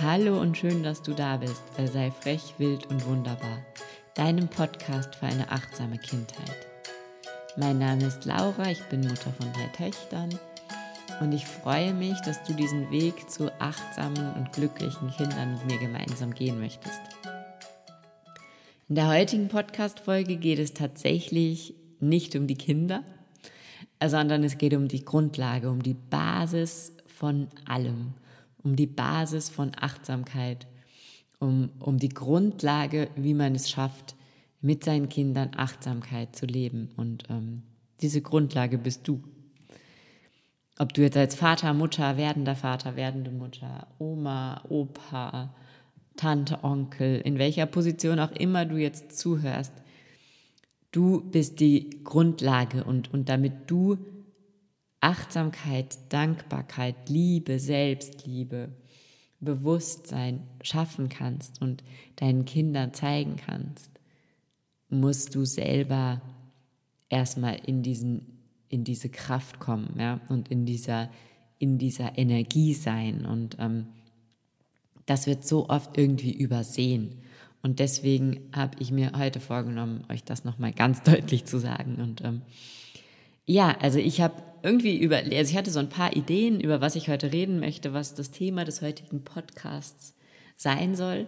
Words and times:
Hallo 0.00 0.40
und 0.40 0.56
schön, 0.56 0.84
dass 0.84 1.02
du 1.02 1.12
da 1.12 1.38
bist 1.38 1.64
bei 1.76 1.84
Sei 1.88 2.12
frech, 2.12 2.54
wild 2.58 2.86
und 2.86 3.04
wunderbar, 3.04 3.66
deinem 4.14 4.46
Podcast 4.46 5.16
für 5.16 5.26
eine 5.26 5.50
achtsame 5.50 5.98
Kindheit. 5.98 6.68
Mein 7.56 7.80
Name 7.80 8.04
ist 8.04 8.24
Laura, 8.24 8.70
ich 8.70 8.80
bin 8.84 9.00
Mutter 9.00 9.32
von 9.32 9.52
drei 9.52 9.66
Töchtern 9.88 10.38
und 11.20 11.32
ich 11.32 11.44
freue 11.44 11.92
mich, 11.94 12.16
dass 12.20 12.40
du 12.44 12.52
diesen 12.52 12.88
Weg 12.92 13.28
zu 13.28 13.50
achtsamen 13.60 14.34
und 14.34 14.52
glücklichen 14.52 15.10
Kindern 15.10 15.54
mit 15.54 15.66
mir 15.66 15.78
gemeinsam 15.78 16.32
gehen 16.32 16.60
möchtest. 16.60 17.00
In 18.88 18.94
der 18.94 19.08
heutigen 19.08 19.48
Podcast-Folge 19.48 20.36
geht 20.36 20.60
es 20.60 20.74
tatsächlich 20.74 21.74
nicht 21.98 22.36
um 22.36 22.46
die 22.46 22.54
Kinder, 22.54 23.02
sondern 24.06 24.44
es 24.44 24.58
geht 24.58 24.74
um 24.74 24.86
die 24.86 25.04
Grundlage, 25.04 25.68
um 25.68 25.82
die 25.82 25.94
Basis 25.94 26.92
von 27.08 27.48
allem, 27.66 28.14
um 28.62 28.76
die 28.76 28.86
Basis 28.86 29.48
von 29.48 29.72
Achtsamkeit, 29.78 30.66
um, 31.38 31.70
um 31.78 31.98
die 31.98 32.08
Grundlage, 32.08 33.08
wie 33.16 33.34
man 33.34 33.54
es 33.54 33.70
schafft, 33.70 34.16
mit 34.60 34.84
seinen 34.84 35.08
Kindern 35.08 35.50
Achtsamkeit 35.56 36.34
zu 36.34 36.46
leben. 36.46 36.90
Und 36.96 37.24
ähm, 37.30 37.62
diese 38.00 38.22
Grundlage 38.22 38.78
bist 38.78 39.06
du. 39.06 39.22
Ob 40.78 40.92
du 40.92 41.02
jetzt 41.02 41.16
als 41.16 41.34
Vater, 41.34 41.74
Mutter, 41.74 42.16
werdender 42.16 42.54
Vater, 42.54 42.96
werdende 42.96 43.30
Mutter, 43.30 43.88
Oma, 43.98 44.62
Opa, 44.68 45.54
Tante, 46.16 46.62
Onkel, 46.62 47.20
in 47.20 47.38
welcher 47.38 47.66
Position 47.66 48.18
auch 48.20 48.32
immer 48.32 48.64
du 48.64 48.76
jetzt 48.76 49.18
zuhörst, 49.18 49.72
du 50.92 51.20
bist 51.20 51.60
die 51.60 52.02
Grundlage 52.04 52.84
und, 52.84 53.12
und 53.12 53.28
damit 53.28 53.70
du 53.70 53.98
Achtsamkeit, 55.00 55.96
Dankbarkeit, 56.08 57.08
Liebe, 57.08 57.58
Selbstliebe, 57.58 58.70
Bewusstsein 59.40 60.40
schaffen 60.62 61.08
kannst 61.08 61.62
und 61.62 61.84
deinen 62.16 62.44
Kindern 62.44 62.92
zeigen 62.92 63.36
kannst, 63.36 63.90
musst 64.88 65.34
du 65.34 65.44
selber 65.44 66.20
erstmal 67.08 67.56
in 67.66 67.82
diesen 67.82 68.34
in 68.70 68.84
diese 68.84 69.08
Kraft 69.08 69.60
kommen, 69.60 69.94
ja, 69.98 70.20
und 70.28 70.48
in 70.48 70.66
dieser 70.66 71.08
in 71.58 71.78
dieser 71.78 72.16
Energie 72.18 72.74
sein. 72.74 73.24
Und 73.26 73.56
ähm, 73.58 73.86
das 75.06 75.26
wird 75.26 75.46
so 75.46 75.68
oft 75.68 75.96
irgendwie 75.96 76.32
übersehen. 76.32 77.22
Und 77.62 77.80
deswegen 77.80 78.40
habe 78.52 78.76
ich 78.78 78.92
mir 78.92 79.12
heute 79.16 79.40
vorgenommen, 79.40 80.04
euch 80.08 80.22
das 80.22 80.44
nochmal 80.44 80.72
ganz 80.72 81.02
deutlich 81.04 81.44
zu 81.44 81.58
sagen. 81.58 81.96
Und 81.96 82.22
ähm, 82.24 82.42
ja, 83.48 83.74
also 83.80 83.98
ich 83.98 84.20
habe 84.20 84.42
irgendwie 84.62 84.98
über, 84.98 85.16
also 85.16 85.32
ich 85.32 85.56
hatte 85.56 85.70
so 85.70 85.78
ein 85.78 85.88
paar 85.88 86.14
Ideen, 86.14 86.60
über 86.60 86.82
was 86.82 86.96
ich 86.96 87.08
heute 87.08 87.32
reden 87.32 87.60
möchte, 87.60 87.94
was 87.94 88.14
das 88.14 88.30
Thema 88.30 88.66
des 88.66 88.82
heutigen 88.82 89.24
Podcasts 89.24 90.14
sein 90.54 90.94
soll. 90.94 91.26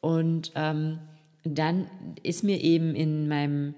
Und 0.00 0.50
ähm, 0.54 0.98
dann 1.44 1.86
ist 2.22 2.42
mir 2.42 2.62
eben 2.62 2.94
in 2.94 3.28
meinem 3.28 3.74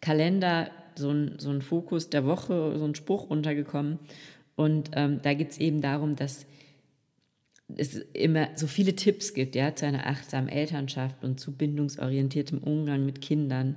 Kalender 0.00 0.70
so 0.94 1.10
ein, 1.10 1.34
so 1.38 1.50
ein 1.50 1.60
Fokus 1.60 2.08
der 2.08 2.24
Woche, 2.24 2.78
so 2.78 2.84
ein 2.86 2.94
Spruch 2.94 3.28
untergekommen. 3.28 3.98
Und 4.54 4.92
ähm, 4.94 5.20
da 5.22 5.34
geht 5.34 5.50
es 5.50 5.58
eben 5.58 5.82
darum, 5.82 6.16
dass 6.16 6.46
es 7.76 7.96
immer 8.14 8.48
so 8.54 8.66
viele 8.66 8.96
Tipps 8.96 9.34
gibt, 9.34 9.56
ja, 9.56 9.74
zu 9.74 9.84
einer 9.84 10.06
achtsamen 10.06 10.48
Elternschaft 10.48 11.22
und 11.22 11.38
zu 11.38 11.52
bindungsorientiertem 11.52 12.58
Umgang 12.58 13.04
mit 13.04 13.20
Kindern. 13.20 13.76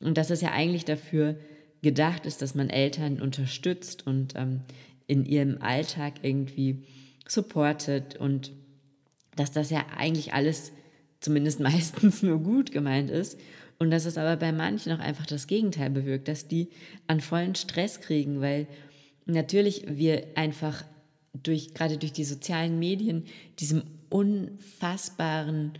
Und 0.00 0.18
das 0.18 0.32
ist 0.32 0.42
ja 0.42 0.50
eigentlich 0.50 0.84
dafür 0.84 1.36
gedacht 1.82 2.26
ist, 2.26 2.42
dass 2.42 2.54
man 2.54 2.70
Eltern 2.70 3.20
unterstützt 3.20 4.06
und 4.06 4.34
ähm, 4.36 4.62
in 5.06 5.24
ihrem 5.24 5.60
Alltag 5.62 6.14
irgendwie 6.22 6.84
supportet 7.26 8.16
und 8.16 8.52
dass 9.36 9.52
das 9.52 9.70
ja 9.70 9.86
eigentlich 9.96 10.34
alles 10.34 10.72
zumindest 11.20 11.60
meistens 11.60 12.22
nur 12.22 12.38
gut 12.38 12.72
gemeint 12.72 13.10
ist 13.10 13.38
und 13.78 13.90
dass 13.90 14.04
es 14.04 14.18
aber 14.18 14.36
bei 14.36 14.52
manchen 14.52 14.92
auch 14.92 14.98
einfach 14.98 15.26
das 15.26 15.46
Gegenteil 15.46 15.90
bewirkt, 15.90 16.28
dass 16.28 16.48
die 16.48 16.68
an 17.06 17.20
vollen 17.20 17.54
Stress 17.54 18.00
kriegen, 18.00 18.40
weil 18.40 18.66
natürlich 19.26 19.84
wir 19.88 20.26
einfach 20.34 20.84
durch 21.32 21.74
gerade 21.74 21.98
durch 21.98 22.12
die 22.12 22.24
sozialen 22.24 22.78
Medien 22.78 23.24
diesem 23.60 23.82
unfassbaren 24.10 25.72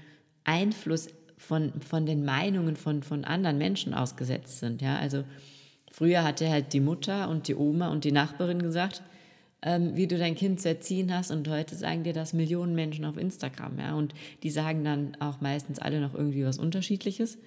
Einfluss 0.45 1.09
von, 1.37 1.73
von 1.81 2.07
den 2.07 2.25
Meinungen 2.25 2.77
von, 2.77 3.03
von 3.03 3.25
anderen 3.25 3.59
Menschen 3.59 3.95
ausgesetzt 3.95 4.59
sind. 4.59 4.83
Ja, 4.83 4.97
also 4.99 5.25
Früher 5.91 6.25
hatte 6.25 6.49
halt 6.49 6.73
die 6.73 6.81
Mutter 6.81 7.29
und 7.29 7.49
die 7.49 7.55
Oma 7.55 7.89
und 7.89 8.05
die 8.05 8.13
Nachbarin 8.13 8.63
gesagt, 8.63 9.03
ähm, 9.63 9.97
wie 9.97 10.07
du 10.07 10.19
dein 10.19 10.35
Kind 10.35 10.61
zu 10.61 10.69
erziehen 10.69 11.13
hast. 11.15 11.31
Und 11.31 11.49
heute 11.49 11.75
sagen 11.75 12.05
dir 12.05 12.13
das 12.13 12.33
Millionen 12.33 12.75
Menschen 12.75 13.05
auf 13.05 13.17
Instagram. 13.17 13.79
Ja? 13.79 13.95
Und 13.95 14.15
die 14.43 14.51
sagen 14.51 14.85
dann 14.85 15.17
auch 15.21 15.41
meistens 15.41 15.79
alle 15.79 16.01
noch 16.01 16.15
irgendwie 16.15 16.45
was 16.45 16.59
Unterschiedliches. 16.59 17.39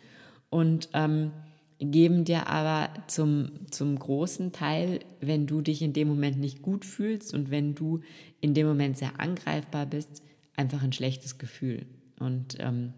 Und 0.50 0.90
ähm, 0.94 1.32
geben 1.80 2.26
dir 2.26 2.48
aber 2.48 2.90
zum, 3.08 3.52
zum 3.72 3.98
großen 3.98 4.52
Teil, 4.52 5.00
wenn 5.20 5.48
du 5.48 5.62
dich 5.62 5.82
in 5.82 5.94
dem 5.94 6.10
Moment 6.10 6.40
nicht 6.40 6.62
gut 6.62 6.86
fühlst 6.86 7.34
und 7.34 7.50
wenn 7.50 7.74
du 7.74 8.02
in 8.40 8.54
dem 8.54 8.68
Moment 8.68 8.98
sehr 8.98 9.20
angreifbar 9.20 9.88
bist, 9.88 10.22
einfach 10.56 10.84
ein 10.84 10.94
schlechtes 10.94 11.40
Gefühl. 11.40 11.86
Und 12.20 12.58
ähm, 12.60 12.94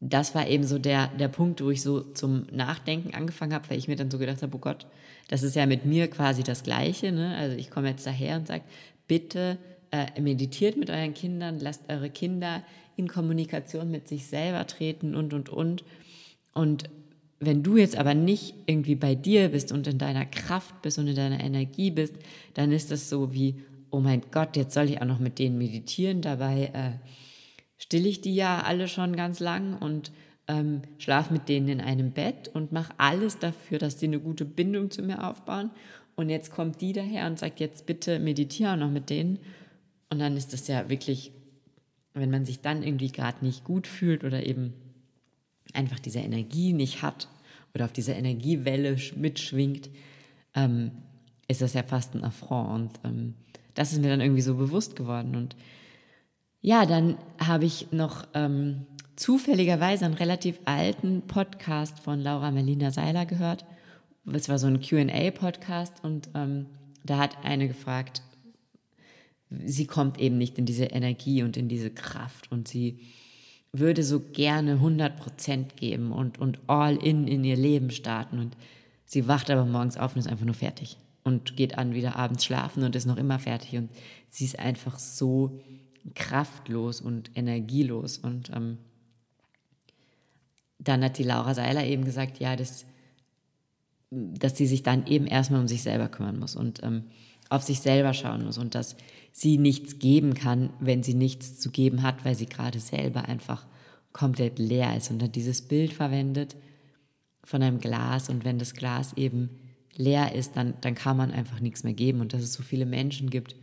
das 0.00 0.34
war 0.34 0.46
eben 0.48 0.64
so 0.64 0.78
der, 0.78 1.08
der 1.08 1.28
Punkt, 1.28 1.62
wo 1.62 1.70
ich 1.70 1.82
so 1.82 2.00
zum 2.00 2.46
Nachdenken 2.52 3.14
angefangen 3.14 3.54
habe, 3.54 3.70
weil 3.70 3.78
ich 3.78 3.88
mir 3.88 3.96
dann 3.96 4.10
so 4.10 4.18
gedacht 4.18 4.42
habe, 4.42 4.54
oh 4.56 4.60
Gott, 4.60 4.86
das 5.28 5.42
ist 5.42 5.56
ja 5.56 5.66
mit 5.66 5.86
mir 5.86 6.08
quasi 6.08 6.42
das 6.42 6.62
Gleiche. 6.62 7.12
Ne? 7.12 7.36
Also 7.36 7.56
ich 7.56 7.70
komme 7.70 7.88
jetzt 7.88 8.06
daher 8.06 8.36
und 8.36 8.46
sage, 8.46 8.64
bitte 9.08 9.58
äh, 9.90 10.20
meditiert 10.20 10.76
mit 10.76 10.90
euren 10.90 11.14
Kindern, 11.14 11.58
lasst 11.58 11.88
eure 11.88 12.10
Kinder 12.10 12.62
in 12.96 13.08
Kommunikation 13.08 13.90
mit 13.90 14.08
sich 14.08 14.26
selber 14.26 14.66
treten 14.66 15.14
und, 15.14 15.32
und, 15.32 15.48
und. 15.48 15.84
Und 16.52 16.84
wenn 17.40 17.62
du 17.62 17.76
jetzt 17.76 17.96
aber 17.96 18.14
nicht 18.14 18.54
irgendwie 18.66 18.94
bei 18.94 19.14
dir 19.14 19.48
bist 19.48 19.72
und 19.72 19.86
in 19.86 19.98
deiner 19.98 20.26
Kraft 20.26 20.82
bist 20.82 20.98
und 20.98 21.08
in 21.08 21.16
deiner 21.16 21.42
Energie 21.42 21.90
bist, 21.90 22.14
dann 22.54 22.72
ist 22.72 22.90
das 22.90 23.08
so 23.08 23.32
wie, 23.32 23.62
oh 23.90 24.00
mein 24.00 24.22
Gott, 24.30 24.56
jetzt 24.56 24.74
soll 24.74 24.90
ich 24.90 25.00
auch 25.00 25.06
noch 25.06 25.18
mit 25.18 25.38
denen 25.38 25.56
meditieren, 25.56 26.20
dabei... 26.20 26.70
Äh, 26.74 27.23
still 27.84 28.06
ich 28.06 28.22
die 28.22 28.34
ja 28.34 28.62
alle 28.62 28.88
schon 28.88 29.14
ganz 29.14 29.40
lang 29.40 29.76
und 29.76 30.10
ähm, 30.48 30.80
schlafe 30.98 31.34
mit 31.34 31.50
denen 31.50 31.68
in 31.68 31.80
einem 31.82 32.12
Bett 32.12 32.48
und 32.48 32.72
mache 32.72 32.94
alles 32.96 33.38
dafür, 33.38 33.78
dass 33.78 34.00
sie 34.00 34.06
eine 34.06 34.20
gute 34.20 34.46
Bindung 34.46 34.90
zu 34.90 35.02
mir 35.02 35.28
aufbauen. 35.28 35.70
Und 36.16 36.30
jetzt 36.30 36.50
kommt 36.50 36.80
die 36.80 36.94
daher 36.94 37.26
und 37.26 37.38
sagt, 37.38 37.60
jetzt 37.60 37.84
bitte 37.84 38.18
meditiere 38.18 38.78
noch 38.78 38.90
mit 38.90 39.10
denen. 39.10 39.38
Und 40.08 40.18
dann 40.18 40.34
ist 40.36 40.54
das 40.54 40.66
ja 40.66 40.88
wirklich, 40.88 41.32
wenn 42.14 42.30
man 42.30 42.46
sich 42.46 42.60
dann 42.60 42.82
irgendwie 42.82 43.12
gerade 43.12 43.44
nicht 43.44 43.64
gut 43.64 43.86
fühlt 43.86 44.24
oder 44.24 44.46
eben 44.46 44.72
einfach 45.74 45.98
diese 45.98 46.20
Energie 46.20 46.72
nicht 46.72 47.02
hat 47.02 47.28
oder 47.74 47.84
auf 47.84 47.92
dieser 47.92 48.16
Energiewelle 48.16 48.96
mitschwingt, 49.16 49.90
ähm, 50.54 50.92
ist 51.48 51.60
das 51.60 51.74
ja 51.74 51.82
fast 51.82 52.14
ein 52.14 52.24
Affront. 52.24 52.92
Und 53.02 53.10
ähm, 53.10 53.34
das 53.74 53.92
ist 53.92 54.00
mir 54.00 54.08
dann 54.08 54.22
irgendwie 54.22 54.40
so 54.40 54.54
bewusst 54.54 54.96
geworden. 54.96 55.36
Und 55.36 55.54
ja, 56.64 56.86
dann 56.86 57.18
habe 57.38 57.66
ich 57.66 57.88
noch 57.92 58.26
ähm, 58.32 58.86
zufälligerweise 59.16 60.06
einen 60.06 60.14
relativ 60.14 60.58
alten 60.64 61.20
Podcast 61.20 61.98
von 61.98 62.20
Laura 62.20 62.50
Melina 62.50 62.90
Seiler 62.90 63.26
gehört. 63.26 63.66
Es 64.32 64.48
war 64.48 64.58
so 64.58 64.66
ein 64.66 64.80
QA-Podcast 64.80 66.02
und 66.02 66.30
ähm, 66.34 66.64
da 67.04 67.18
hat 67.18 67.44
eine 67.44 67.68
gefragt, 67.68 68.22
sie 69.50 69.86
kommt 69.86 70.18
eben 70.18 70.38
nicht 70.38 70.56
in 70.56 70.64
diese 70.64 70.86
Energie 70.86 71.42
und 71.42 71.58
in 71.58 71.68
diese 71.68 71.90
Kraft 71.90 72.50
und 72.50 72.66
sie 72.66 72.98
würde 73.72 74.02
so 74.02 74.20
gerne 74.20 74.72
100 74.72 75.18
Prozent 75.18 75.76
geben 75.76 76.12
und, 76.12 76.38
und 76.38 76.60
all 76.66 76.96
in 76.96 77.28
in 77.28 77.44
ihr 77.44 77.56
Leben 77.56 77.90
starten 77.90 78.38
und 78.38 78.56
sie 79.04 79.28
wacht 79.28 79.50
aber 79.50 79.66
morgens 79.66 79.98
auf 79.98 80.14
und 80.14 80.20
ist 80.20 80.28
einfach 80.28 80.46
nur 80.46 80.54
fertig 80.54 80.96
und 81.24 81.58
geht 81.58 81.76
an 81.76 81.92
wieder 81.92 82.16
abends 82.16 82.42
schlafen 82.42 82.84
und 82.84 82.96
ist 82.96 83.04
noch 83.04 83.18
immer 83.18 83.38
fertig 83.38 83.76
und 83.76 83.90
sie 84.30 84.46
ist 84.46 84.58
einfach 84.58 84.98
so 84.98 85.60
kraftlos 86.14 87.00
und 87.00 87.30
energielos. 87.34 88.18
Und 88.18 88.50
ähm, 88.54 88.78
dann 90.78 91.02
hat 91.02 91.18
die 91.18 91.22
Laura 91.22 91.54
Seiler 91.54 91.84
eben 91.84 92.04
gesagt, 92.04 92.38
ja, 92.38 92.56
das, 92.56 92.84
dass 94.10 94.56
sie 94.56 94.66
sich 94.66 94.82
dann 94.82 95.06
eben 95.06 95.26
erstmal 95.26 95.60
um 95.60 95.68
sich 95.68 95.82
selber 95.82 96.08
kümmern 96.08 96.38
muss 96.38 96.56
und 96.56 96.82
ähm, 96.82 97.04
auf 97.48 97.62
sich 97.62 97.80
selber 97.80 98.14
schauen 98.14 98.44
muss 98.44 98.58
und 98.58 98.74
dass 98.74 98.96
sie 99.32 99.58
nichts 99.58 99.98
geben 99.98 100.34
kann, 100.34 100.70
wenn 100.80 101.02
sie 101.02 101.14
nichts 101.14 101.58
zu 101.58 101.70
geben 101.70 102.02
hat, 102.02 102.24
weil 102.24 102.34
sie 102.34 102.46
gerade 102.46 102.80
selber 102.80 103.28
einfach 103.28 103.66
komplett 104.12 104.58
leer 104.58 104.96
ist 104.96 105.10
und 105.10 105.22
hat 105.22 105.34
dieses 105.34 105.62
Bild 105.62 105.92
verwendet 105.92 106.56
von 107.42 107.62
einem 107.62 107.80
Glas 107.80 108.28
und 108.28 108.44
wenn 108.44 108.58
das 108.58 108.74
Glas 108.74 109.12
eben 109.14 109.50
leer 109.96 110.34
ist, 110.34 110.56
dann, 110.56 110.74
dann 110.80 110.94
kann 110.94 111.16
man 111.16 111.30
einfach 111.30 111.60
nichts 111.60 111.84
mehr 111.84 111.94
geben 111.94 112.20
und 112.20 112.32
dass 112.32 112.42
es 112.42 112.54
so 112.54 112.62
viele 112.62 112.86
Menschen 112.86 113.30
gibt, 113.30 113.56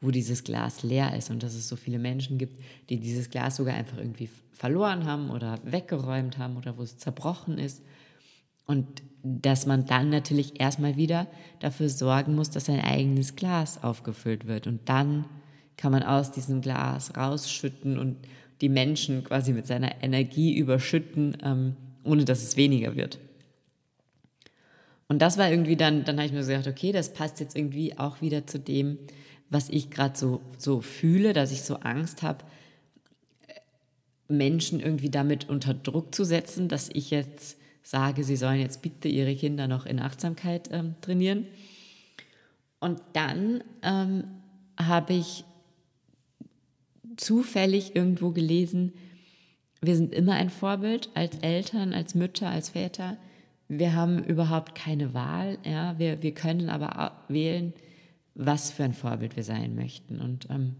wo 0.00 0.10
dieses 0.10 0.44
Glas 0.44 0.82
leer 0.82 1.16
ist 1.16 1.30
und 1.30 1.42
dass 1.42 1.54
es 1.54 1.68
so 1.68 1.76
viele 1.76 1.98
Menschen 1.98 2.38
gibt, 2.38 2.60
die 2.90 2.98
dieses 3.00 3.30
Glas 3.30 3.56
sogar 3.56 3.74
einfach 3.74 3.98
irgendwie 3.98 4.28
verloren 4.52 5.04
haben 5.04 5.30
oder 5.30 5.58
weggeräumt 5.64 6.38
haben 6.38 6.56
oder 6.56 6.76
wo 6.76 6.82
es 6.82 6.98
zerbrochen 6.98 7.58
ist. 7.58 7.82
Und 8.66 8.86
dass 9.22 9.66
man 9.66 9.86
dann 9.86 10.10
natürlich 10.10 10.60
erstmal 10.60 10.96
wieder 10.96 11.26
dafür 11.60 11.88
sorgen 11.88 12.34
muss, 12.34 12.50
dass 12.50 12.66
sein 12.66 12.80
eigenes 12.80 13.36
Glas 13.36 13.82
aufgefüllt 13.82 14.46
wird. 14.46 14.66
Und 14.66 14.88
dann 14.88 15.26
kann 15.76 15.92
man 15.92 16.02
aus 16.02 16.32
diesem 16.32 16.60
Glas 16.60 17.16
rausschütten 17.16 17.98
und 17.98 18.16
die 18.60 18.68
Menschen 18.68 19.24
quasi 19.24 19.52
mit 19.52 19.66
seiner 19.66 20.02
Energie 20.02 20.56
überschütten, 20.56 21.36
ähm, 21.42 21.76
ohne 22.04 22.24
dass 22.24 22.42
es 22.42 22.56
weniger 22.56 22.96
wird. 22.96 23.18
Und 25.08 25.22
das 25.22 25.38
war 25.38 25.50
irgendwie 25.50 25.76
dann, 25.76 26.04
dann 26.04 26.16
habe 26.16 26.26
ich 26.26 26.32
mir 26.32 26.44
gedacht, 26.44 26.66
okay, 26.66 26.92
das 26.92 27.12
passt 27.12 27.40
jetzt 27.40 27.56
irgendwie 27.56 27.96
auch 27.98 28.20
wieder 28.20 28.46
zu 28.46 28.58
dem, 28.58 28.98
was 29.50 29.68
ich 29.68 29.90
gerade 29.90 30.18
so, 30.18 30.40
so 30.58 30.80
fühle, 30.80 31.32
dass 31.32 31.52
ich 31.52 31.62
so 31.62 31.76
Angst 31.76 32.22
habe, 32.22 32.44
Menschen 34.28 34.80
irgendwie 34.80 35.10
damit 35.10 35.48
unter 35.48 35.74
Druck 35.74 36.14
zu 36.14 36.24
setzen, 36.24 36.68
dass 36.68 36.88
ich 36.92 37.10
jetzt 37.10 37.58
sage, 37.82 38.24
sie 38.24 38.36
sollen 38.36 38.60
jetzt 38.60 38.82
bitte 38.82 39.08
ihre 39.08 39.36
Kinder 39.36 39.68
noch 39.68 39.86
in 39.86 40.00
Achtsamkeit 40.00 40.68
ähm, 40.72 40.96
trainieren. 41.00 41.46
Und 42.80 43.00
dann 43.12 43.62
ähm, 43.82 44.24
habe 44.78 45.14
ich 45.14 45.44
zufällig 47.16 47.94
irgendwo 47.94 48.30
gelesen, 48.30 48.92
wir 49.80 49.94
sind 49.94 50.14
immer 50.14 50.32
ein 50.32 50.50
Vorbild 50.50 51.10
als 51.14 51.38
Eltern, 51.38 51.92
als 51.92 52.14
Mütter, 52.14 52.48
als 52.48 52.70
Väter. 52.70 53.16
Wir 53.68 53.94
haben 53.94 54.24
überhaupt 54.24 54.74
keine 54.74 55.14
Wahl. 55.14 55.58
Ja? 55.64 55.98
Wir, 55.98 56.22
wir 56.22 56.32
können 56.32 56.70
aber 56.70 57.12
wählen, 57.28 57.72
was 58.36 58.70
für 58.70 58.84
ein 58.84 58.92
Vorbild 58.92 59.36
wir 59.36 59.44
sein 59.44 59.74
möchten. 59.74 60.20
Und 60.20 60.48
ähm, 60.50 60.76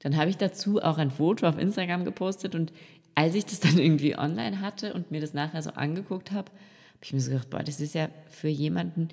dann 0.00 0.16
habe 0.16 0.30
ich 0.30 0.36
dazu 0.36 0.82
auch 0.82 0.98
ein 0.98 1.10
Foto 1.10 1.46
auf 1.46 1.58
Instagram 1.58 2.04
gepostet 2.04 2.54
und 2.54 2.72
als 3.14 3.34
ich 3.34 3.44
das 3.44 3.60
dann 3.60 3.78
irgendwie 3.78 4.18
online 4.18 4.60
hatte 4.60 4.94
und 4.94 5.10
mir 5.10 5.20
das 5.20 5.34
nachher 5.34 5.62
so 5.62 5.70
angeguckt 5.70 6.32
habe, 6.32 6.50
habe 6.50 7.04
ich 7.04 7.12
mir 7.12 7.20
so 7.20 7.30
gedacht, 7.30 7.50
boah, 7.50 7.62
das 7.62 7.80
ist 7.80 7.94
ja 7.94 8.08
für 8.28 8.48
jemanden, 8.48 9.08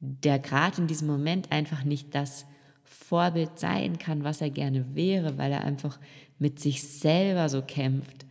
der 0.00 0.38
gerade 0.38 0.80
in 0.82 0.86
diesem 0.86 1.06
Moment 1.06 1.52
einfach 1.52 1.84
nicht 1.84 2.14
das 2.14 2.46
Vorbild 2.84 3.58
sein 3.58 3.98
kann, 3.98 4.24
was 4.24 4.40
er 4.40 4.50
gerne 4.50 4.94
wäre, 4.94 5.38
weil 5.38 5.52
er 5.52 5.64
einfach 5.64 5.98
mit 6.38 6.60
sich 6.60 6.82
selber 6.82 7.48
so 7.48 7.62
kämpft, 7.62 8.26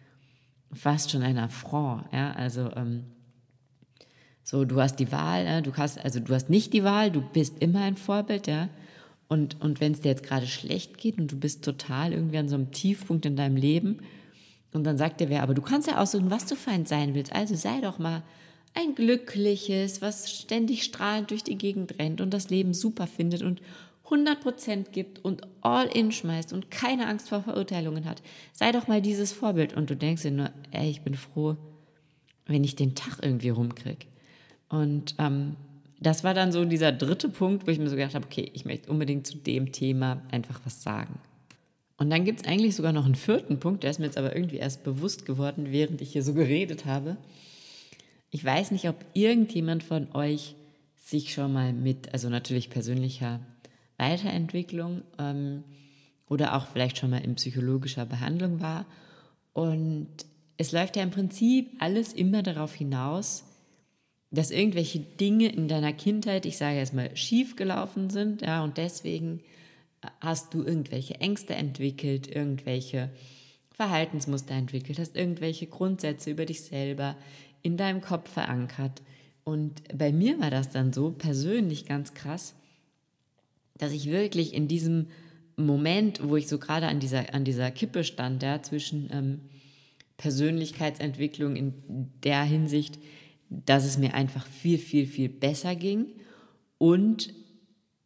fast 0.72 1.12
schon 1.12 1.24
ein 1.24 1.38
Affront. 1.38 2.06
Ja? 2.12 2.34
Also 2.34 2.72
ähm, 2.76 3.06
so, 4.46 4.64
du 4.64 4.80
hast 4.80 4.98
die 4.98 5.12
Wahl, 5.12 5.44
ja, 5.46 5.62
du 5.62 5.74
hast, 5.76 5.98
also 5.98 6.20
du 6.20 6.34
hast 6.34 6.52
nicht 6.52 6.72
die 6.72 6.84
Wahl, 6.84 7.10
du 7.10 7.22
bist 7.22 7.56
immer 7.60 7.82
ein 7.82 7.98
Vorbild, 7.98 8.46
ja. 8.48 8.70
Und, 9.28 9.60
und 9.60 9.82
wenn 9.82 9.94
es 9.94 10.02
dir 10.02 10.10
jetzt 10.10 10.24
gerade 10.24 10.46
schlecht 10.46 11.00
geht 11.00 11.18
und 11.18 11.32
du 11.32 11.40
bist 11.40 11.66
total 11.66 12.14
irgendwie 12.14 12.38
an 12.38 12.48
so 12.48 12.54
einem 12.54 12.72
Tiefpunkt 12.72 13.26
in 13.26 13.36
deinem 13.36 13.58
Leben, 13.58 13.98
und 14.72 14.84
dann 14.84 14.98
sagt 14.98 15.20
dir 15.20 15.30
wer, 15.30 15.42
aber 15.42 15.54
du 15.54 15.62
kannst 15.62 15.88
ja 15.88 16.00
aussuchen, 16.00 16.30
was 16.30 16.46
du 16.46 16.56
fein 16.56 16.86
sein 16.86 17.16
willst. 17.16 17.34
Also 17.34 17.56
sei 17.56 17.82
doch 17.82 17.98
mal 17.98 18.24
ein 18.76 18.94
glückliches, 18.94 20.02
was 20.02 20.32
ständig 20.32 20.84
strahlend 20.84 21.32
durch 21.32 21.44
die 21.44 21.58
Gegend 21.58 21.98
rennt 21.98 22.22
und 22.22 22.34
das 22.34 22.50
Leben 22.50 22.74
super 22.74 23.08
findet 23.08 23.42
und 23.42 23.62
100% 24.10 24.92
gibt 24.92 25.24
und 25.24 25.42
all 25.62 25.88
in 25.88 26.12
schmeißt 26.12 26.54
und 26.54 26.70
keine 26.70 27.08
Angst 27.08 27.30
vor 27.30 27.42
Verurteilungen 27.42 28.06
hat. 28.06 28.22
Sei 28.54 28.72
doch 28.72 28.88
mal 28.88 29.02
dieses 29.02 29.32
Vorbild. 29.32 29.74
Und 29.74 29.90
du 29.90 29.96
denkst 29.96 30.22
dir 30.22 30.32
nur, 30.32 30.52
ey, 30.72 30.90
ich 30.92 31.02
bin 31.02 31.16
froh, 31.16 31.56
wenn 32.46 32.64
ich 32.64 32.76
den 32.76 32.94
Tag 32.94 33.20
irgendwie 33.24 33.50
rumkriege. 33.50 34.06
Und 34.70 35.16
ähm, 35.20 35.56
das 36.00 36.24
war 36.24 36.34
dann 36.34 36.52
so 36.52 36.66
dieser 36.66 36.92
dritte 36.92 37.30
Punkt, 37.30 37.66
wo 37.66 37.72
ich 37.72 37.80
mir 37.80 37.90
so 37.90 37.96
gedacht 37.96 38.16
habe, 38.16 38.26
okay, 38.26 38.50
ich 38.54 38.66
möchte 38.66 38.92
unbedingt 38.92 39.28
zu 39.28 39.38
dem 39.38 39.72
Thema 39.72 40.22
einfach 40.32 40.60
was 40.66 40.84
sagen. 40.84 41.20
Und 41.98 42.10
dann 42.10 42.26
gibt 42.26 42.42
es 42.42 42.48
eigentlich 42.48 42.76
sogar 42.76 42.92
noch 42.92 43.06
einen 43.06 43.16
vierten 43.16 43.60
Punkt, 43.60 43.84
der 43.84 43.92
ist 43.92 44.00
mir 44.00 44.06
jetzt 44.06 44.18
aber 44.18 44.36
irgendwie 44.36 44.58
erst 44.58 44.84
bewusst 44.84 45.26
geworden, 45.26 45.68
während 45.70 46.02
ich 46.02 46.12
hier 46.12 46.24
so 46.24 46.34
geredet 46.34 46.86
habe. 46.86 47.18
Ich 48.30 48.44
weiß 48.44 48.72
nicht, 48.72 48.90
ob 48.90 48.98
irgendjemand 49.14 49.82
von 49.82 50.14
euch 50.14 50.56
sich 50.98 51.34
schon 51.34 51.54
mal 51.54 51.72
mit, 51.72 52.12
also 52.14 52.30
natürlich 52.30 52.70
persönlicher 52.70 53.40
Weiterentwicklung 53.98 55.04
ähm, 55.18 55.64
oder 56.28 56.56
auch 56.56 56.68
vielleicht 56.68 56.98
schon 56.98 57.12
mal 57.12 57.24
in 57.24 57.36
psychologischer 57.36 58.06
Behandlung 58.06 58.60
war. 58.60 58.86
Und 59.54 60.10
es 60.58 60.74
läuft 60.74 60.98
ja 60.98 61.04
im 61.04 61.12
Prinzip 61.12 61.72
alles 61.80 62.12
immer 62.12 62.44
darauf 62.44 62.74
hinaus, 62.74 63.46
dass 64.36 64.52
irgendwelche 64.52 65.00
Dinge 65.00 65.48
in 65.52 65.68
deiner 65.68 65.94
Kindheit, 65.94 66.46
ich 66.46 66.58
sage 66.58 66.78
jetzt 66.78 66.94
mal, 66.94 67.16
schief 67.16 67.56
gelaufen 67.56 68.10
sind, 68.10 68.42
ja, 68.42 68.64
und 68.64 68.78
deswegen 68.78 69.42
hast 70.22 70.54
du 70.54 70.64
irgendwelche 70.64 71.16
Ängste 71.16 71.56
entwickelt, 71.56 72.34
irgendwelche 72.34 73.10
Verhaltensmuster 73.72 74.54
entwickelt, 74.54 75.00
hast 75.00 75.16
irgendwelche 75.16 75.68
Grundsätze 75.68 76.32
über 76.32 76.46
dich 76.46 76.62
selber 76.62 77.16
in 77.62 77.78
deinem 77.78 78.02
Kopf 78.02 78.32
verankert. 78.32 79.02
Und 79.44 79.84
bei 79.96 80.12
mir 80.12 80.40
war 80.40 80.50
das 80.50 80.70
dann 80.70 80.94
so 80.94 81.12
persönlich 81.12 81.86
ganz 81.86 82.14
krass, 82.14 82.56
dass 83.78 83.92
ich 83.92 84.10
wirklich 84.10 84.54
in 84.54 84.68
diesem 84.68 85.08
Moment, 85.58 86.22
wo 86.28 86.36
ich 86.36 86.48
so 86.48 86.58
gerade 86.58 86.88
an 86.88 87.00
dieser, 87.00 87.34
an 87.34 87.44
dieser 87.44 87.72
Kippe 87.72 88.04
stand, 88.04 88.44
ja, 88.44 88.62
zwischen 88.62 89.10
ähm, 89.12 89.42
Persönlichkeitsentwicklung 90.18 91.56
in 91.56 91.74
der 92.24 92.44
Hinsicht, 92.44 92.98
dass 93.50 93.86
es 93.86 93.98
mir 93.98 94.14
einfach 94.14 94.46
viel, 94.46 94.78
viel, 94.78 95.06
viel 95.06 95.30
besser 95.30 95.76
ging 95.76 96.08
und 96.78 97.34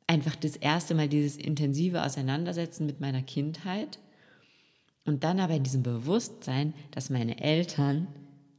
einfach 0.07 0.35
das 0.35 0.55
erste 0.55 0.95
Mal 0.95 1.07
dieses 1.07 1.37
intensive 1.37 2.03
Auseinandersetzen 2.03 2.85
mit 2.85 2.99
meiner 2.99 3.21
Kindheit 3.21 3.99
und 5.05 5.23
dann 5.23 5.39
aber 5.39 5.53
in 5.55 5.63
diesem 5.63 5.83
Bewusstsein, 5.83 6.73
dass 6.91 7.09
meine 7.09 7.41
Eltern 7.41 8.07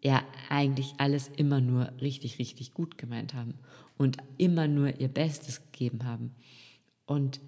ja 0.02 0.22
eigentlich 0.48 0.94
alles 0.98 1.30
immer 1.36 1.60
nur 1.60 1.92
richtig, 2.00 2.38
richtig 2.38 2.72
gut 2.72 2.98
gemeint 2.98 3.34
haben 3.34 3.54
und 3.98 4.16
immer 4.38 4.66
nur 4.66 4.98
ihr 4.98 5.08
Bestes 5.08 5.62
gegeben 5.70 6.04
haben. 6.04 6.34
Und 7.06 7.40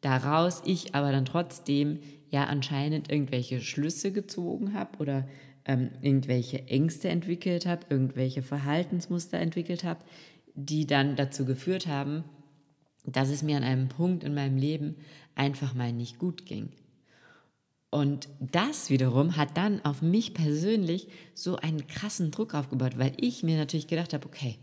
daraus 0.00 0.62
ich 0.64 0.94
aber 0.94 1.12
dann 1.12 1.24
trotzdem 1.24 2.00
ja 2.30 2.44
anscheinend 2.44 3.10
irgendwelche 3.10 3.60
Schlüsse 3.60 4.12
gezogen 4.12 4.74
habe 4.74 4.98
oder 4.98 5.28
ähm, 5.68 5.90
irgendwelche 6.02 6.66
Ängste 6.66 7.10
entwickelt 7.10 7.66
habe, 7.66 7.86
irgendwelche 7.90 8.42
Verhaltensmuster 8.42 9.38
entwickelt 9.38 9.84
habe, 9.84 10.00
die 10.54 10.86
dann 10.86 11.14
dazu 11.14 11.44
geführt 11.44 11.86
haben, 11.86 12.24
dass 13.04 13.28
es 13.28 13.42
mir 13.42 13.56
an 13.56 13.62
einem 13.62 13.88
Punkt 13.88 14.24
in 14.24 14.34
meinem 14.34 14.56
Leben 14.56 14.96
einfach 15.34 15.74
mal 15.74 15.92
nicht 15.92 16.18
gut 16.18 16.46
ging. 16.46 16.70
Und 17.90 18.28
das 18.40 18.90
wiederum 18.90 19.36
hat 19.36 19.56
dann 19.56 19.84
auf 19.84 20.02
mich 20.02 20.34
persönlich 20.34 21.08
so 21.32 21.56
einen 21.56 21.86
krassen 21.86 22.30
Druck 22.30 22.54
aufgebaut, 22.54 22.98
weil 22.98 23.12
ich 23.18 23.42
mir 23.42 23.56
natürlich 23.56 23.86
gedacht 23.86 24.12
habe, 24.12 24.26
okay, 24.26 24.58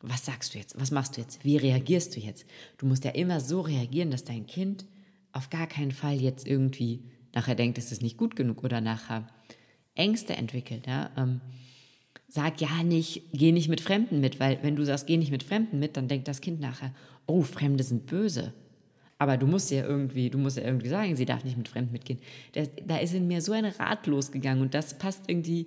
was 0.00 0.26
sagst 0.26 0.54
du 0.54 0.58
jetzt? 0.58 0.78
Was 0.78 0.90
machst 0.90 1.16
du 1.16 1.22
jetzt? 1.22 1.42
Wie 1.44 1.56
reagierst 1.56 2.14
du 2.14 2.20
jetzt? 2.20 2.44
Du 2.76 2.84
musst 2.84 3.04
ja 3.04 3.12
immer 3.12 3.40
so 3.40 3.62
reagieren, 3.62 4.10
dass 4.10 4.24
dein 4.24 4.46
Kind 4.46 4.84
auf 5.32 5.48
gar 5.48 5.66
keinen 5.66 5.92
Fall 5.92 6.20
jetzt 6.20 6.46
irgendwie 6.46 7.04
nachher 7.34 7.54
denkt, 7.54 7.78
es 7.78 7.90
ist 7.90 8.02
nicht 8.02 8.18
gut 8.18 8.36
genug 8.36 8.62
oder 8.64 8.82
nachher 8.82 9.26
Ängste 9.94 10.36
entwickelt. 10.36 10.86
Ja? 10.86 11.10
Ähm, 11.16 11.40
sag 12.28 12.60
ja 12.60 12.82
nicht, 12.82 13.22
geh 13.32 13.52
nicht 13.52 13.68
mit 13.68 13.80
Fremden 13.80 14.20
mit, 14.20 14.40
weil 14.40 14.58
wenn 14.62 14.76
du 14.76 14.84
sagst, 14.84 15.06
geh 15.06 15.16
nicht 15.16 15.30
mit 15.30 15.42
Fremden 15.42 15.78
mit, 15.78 15.96
dann 15.96 16.08
denkt 16.08 16.28
das 16.28 16.40
Kind 16.40 16.60
nachher, 16.60 16.92
oh, 17.26 17.42
Fremde 17.42 17.84
sind 17.84 18.06
böse. 18.06 18.52
Aber 19.18 19.36
du 19.36 19.46
musst 19.46 19.70
ja 19.70 19.84
irgendwie, 19.84 20.30
du 20.30 20.38
musst 20.38 20.56
ja 20.56 20.64
irgendwie 20.64 20.88
sagen, 20.88 21.16
sie 21.16 21.24
darf 21.24 21.44
nicht 21.44 21.56
mit 21.56 21.68
Fremden 21.68 21.92
mitgehen. 21.92 22.18
Das, 22.52 22.68
da 22.84 22.98
ist 22.98 23.14
in 23.14 23.28
mir 23.28 23.40
so 23.40 23.52
ein 23.52 23.64
Rat 23.64 24.06
losgegangen 24.06 24.62
und 24.62 24.74
das 24.74 24.98
passt 24.98 25.22
irgendwie 25.28 25.66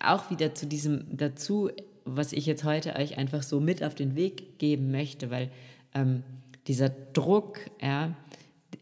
auch 0.00 0.30
wieder 0.30 0.54
zu 0.54 0.66
diesem 0.66 1.04
dazu, 1.10 1.70
was 2.04 2.32
ich 2.32 2.46
jetzt 2.46 2.64
heute 2.64 2.96
euch 2.96 3.18
einfach 3.18 3.42
so 3.42 3.60
mit 3.60 3.82
auf 3.82 3.94
den 3.94 4.14
Weg 4.14 4.58
geben 4.58 4.90
möchte, 4.90 5.30
weil 5.30 5.50
ähm, 5.94 6.22
dieser 6.66 6.88
Druck, 6.88 7.58
ja, 7.82 8.16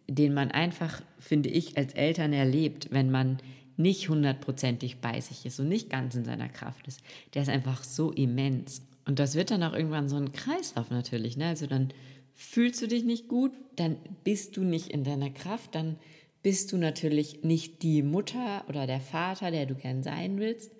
den 0.06 0.34
man 0.34 0.50
einfach, 0.50 1.00
finde 1.18 1.48
ich, 1.48 1.76
als 1.76 1.94
Eltern 1.94 2.32
erlebt, 2.32 2.88
wenn 2.90 3.10
man 3.10 3.38
nicht 3.78 4.08
hundertprozentig 4.08 5.00
bei 5.00 5.20
sich 5.20 5.46
ist 5.46 5.60
und 5.60 5.68
nicht 5.68 5.88
ganz 5.88 6.14
in 6.14 6.24
seiner 6.24 6.48
Kraft 6.48 6.86
ist, 6.88 7.00
der 7.32 7.42
ist 7.42 7.48
einfach 7.48 7.84
so 7.84 8.10
immens. 8.10 8.82
Und 9.06 9.18
das 9.18 9.36
wird 9.36 9.50
dann 9.50 9.62
auch 9.62 9.72
irgendwann 9.72 10.08
so 10.08 10.16
ein 10.16 10.32
Kreislauf 10.32 10.90
natürlich. 10.90 11.36
Ne? 11.36 11.46
Also 11.46 11.66
dann 11.66 11.88
fühlst 12.34 12.82
du 12.82 12.88
dich 12.88 13.04
nicht 13.04 13.28
gut, 13.28 13.52
dann 13.76 13.96
bist 14.24 14.56
du 14.56 14.64
nicht 14.64 14.88
in 14.88 15.04
deiner 15.04 15.30
Kraft, 15.30 15.74
dann 15.74 15.96
bist 16.42 16.72
du 16.72 16.76
natürlich 16.76 17.42
nicht 17.44 17.82
die 17.82 18.02
Mutter 18.02 18.64
oder 18.68 18.86
der 18.86 19.00
Vater, 19.00 19.50
der 19.50 19.66
du 19.66 19.74
gern 19.74 20.02
sein 20.02 20.38
willst. 20.38 20.72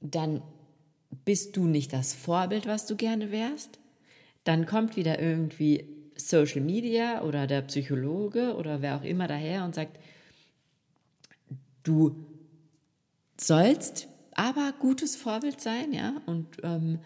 Dann 0.00 0.42
bist 1.24 1.56
du 1.56 1.66
nicht 1.66 1.92
das 1.92 2.14
Vorbild, 2.14 2.66
was 2.66 2.86
du 2.86 2.96
gerne 2.96 3.30
wärst. 3.30 3.78
Dann 4.44 4.66
kommt 4.66 4.96
wieder 4.96 5.20
irgendwie 5.20 5.84
Social 6.16 6.60
Media 6.60 7.22
oder 7.22 7.46
der 7.46 7.62
Psychologe 7.62 8.56
oder 8.56 8.82
wer 8.82 8.96
auch 8.96 9.04
immer 9.04 9.28
daher 9.28 9.64
und 9.64 9.74
sagt, 9.74 9.98
Du 11.88 12.14
sollst 13.40 14.08
aber 14.32 14.74
gutes 14.78 15.16
Vorbild 15.16 15.58
sein, 15.58 15.94
ja, 15.94 16.20
und 16.26 16.46
ähm, 16.62 16.98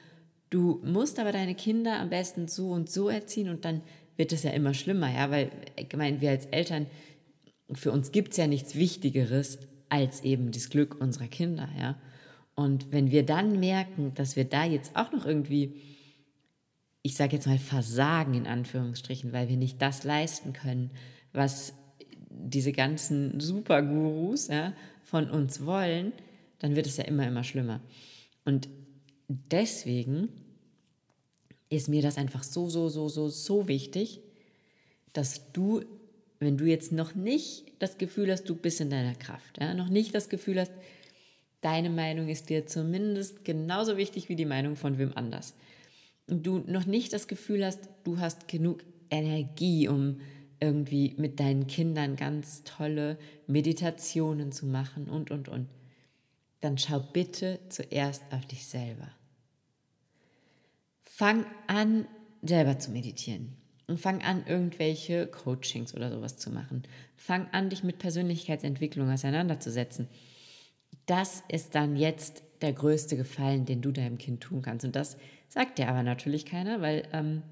du 0.50 0.80
musst 0.82 1.20
aber 1.20 1.30
deine 1.30 1.54
Kinder 1.54 2.00
am 2.00 2.10
besten 2.10 2.48
so 2.48 2.70
und 2.70 2.90
so 2.90 3.08
erziehen 3.08 3.48
und 3.48 3.64
dann 3.64 3.82
wird 4.16 4.32
es 4.32 4.42
ja 4.42 4.50
immer 4.50 4.74
schlimmer, 4.74 5.08
ja, 5.08 5.30
weil 5.30 5.52
ich 5.76 5.96
meine, 5.96 6.20
wir 6.20 6.30
als 6.30 6.46
Eltern, 6.46 6.86
für 7.72 7.92
uns 7.92 8.10
gibt 8.10 8.32
es 8.32 8.38
ja 8.38 8.48
nichts 8.48 8.74
Wichtigeres 8.74 9.60
als 9.88 10.24
eben 10.24 10.50
das 10.50 10.68
Glück 10.68 11.00
unserer 11.00 11.28
Kinder, 11.28 11.68
ja. 11.78 11.96
Und 12.56 12.90
wenn 12.90 13.12
wir 13.12 13.24
dann 13.24 13.60
merken, 13.60 14.14
dass 14.16 14.34
wir 14.34 14.46
da 14.46 14.64
jetzt 14.64 14.96
auch 14.96 15.12
noch 15.12 15.26
irgendwie, 15.26 15.76
ich 17.02 17.14
sage 17.14 17.36
jetzt 17.36 17.46
mal, 17.46 17.58
versagen 17.58 18.34
in 18.34 18.48
Anführungsstrichen, 18.48 19.32
weil 19.32 19.48
wir 19.48 19.56
nicht 19.56 19.80
das 19.80 20.02
leisten 20.02 20.52
können, 20.52 20.90
was 21.32 21.72
diese 22.38 22.72
ganzen 22.72 23.40
Supergurus 23.40 24.48
ja, 24.48 24.72
von 25.04 25.30
uns 25.30 25.64
wollen, 25.64 26.12
dann 26.58 26.76
wird 26.76 26.86
es 26.86 26.96
ja 26.96 27.04
immer, 27.04 27.26
immer 27.26 27.44
schlimmer. 27.44 27.80
Und 28.44 28.68
deswegen 29.28 30.28
ist 31.68 31.88
mir 31.88 32.02
das 32.02 32.18
einfach 32.18 32.42
so, 32.42 32.68
so, 32.68 32.88
so, 32.88 33.08
so, 33.08 33.28
so 33.28 33.68
wichtig, 33.68 34.20
dass 35.12 35.52
du, 35.52 35.82
wenn 36.38 36.56
du 36.56 36.64
jetzt 36.64 36.92
noch 36.92 37.14
nicht 37.14 37.64
das 37.78 37.98
Gefühl 37.98 38.30
hast, 38.30 38.44
du 38.44 38.54
bist 38.54 38.80
in 38.80 38.90
deiner 38.90 39.14
Kraft, 39.14 39.58
ja, 39.60 39.74
noch 39.74 39.88
nicht 39.88 40.14
das 40.14 40.28
Gefühl 40.28 40.60
hast, 40.60 40.72
deine 41.60 41.90
Meinung 41.90 42.28
ist 42.28 42.50
dir 42.50 42.66
zumindest 42.66 43.44
genauso 43.44 43.96
wichtig 43.96 44.28
wie 44.28 44.36
die 44.36 44.44
Meinung 44.44 44.76
von 44.76 44.98
wem 44.98 45.12
anders. 45.14 45.54
Und 46.28 46.46
du 46.46 46.58
noch 46.66 46.86
nicht 46.86 47.12
das 47.12 47.28
Gefühl 47.28 47.64
hast, 47.64 47.80
du 48.04 48.18
hast 48.18 48.48
genug 48.48 48.84
Energie, 49.10 49.88
um 49.88 50.20
irgendwie 50.62 51.14
mit 51.18 51.40
deinen 51.40 51.66
Kindern 51.66 52.14
ganz 52.14 52.62
tolle 52.62 53.18
Meditationen 53.48 54.52
zu 54.52 54.64
machen 54.64 55.08
und, 55.08 55.30
und, 55.32 55.48
und. 55.48 55.68
Dann 56.60 56.78
schau 56.78 57.00
bitte 57.00 57.58
zuerst 57.68 58.22
auf 58.30 58.46
dich 58.46 58.64
selber. 58.64 59.08
Fang 61.02 61.44
an, 61.66 62.06
selber 62.42 62.78
zu 62.78 62.92
meditieren. 62.92 63.56
Und 63.88 63.98
fang 63.98 64.22
an, 64.22 64.46
irgendwelche 64.46 65.26
Coachings 65.26 65.94
oder 65.94 66.10
sowas 66.12 66.36
zu 66.36 66.50
machen. 66.50 66.84
Fang 67.16 67.48
an, 67.50 67.68
dich 67.68 67.82
mit 67.82 67.98
Persönlichkeitsentwicklung 67.98 69.10
auseinanderzusetzen. 69.10 70.08
Das 71.06 71.42
ist 71.48 71.74
dann 71.74 71.96
jetzt 71.96 72.44
der 72.60 72.72
größte 72.72 73.16
Gefallen, 73.16 73.66
den 73.66 73.82
du 73.82 73.90
deinem 73.90 74.18
Kind 74.18 74.40
tun 74.40 74.62
kannst. 74.62 74.84
Und 74.84 74.94
das 74.94 75.16
sagt 75.48 75.78
dir 75.78 75.88
aber 75.88 76.04
natürlich 76.04 76.46
keiner, 76.46 76.80
weil 76.80 77.08
ähm, 77.12 77.42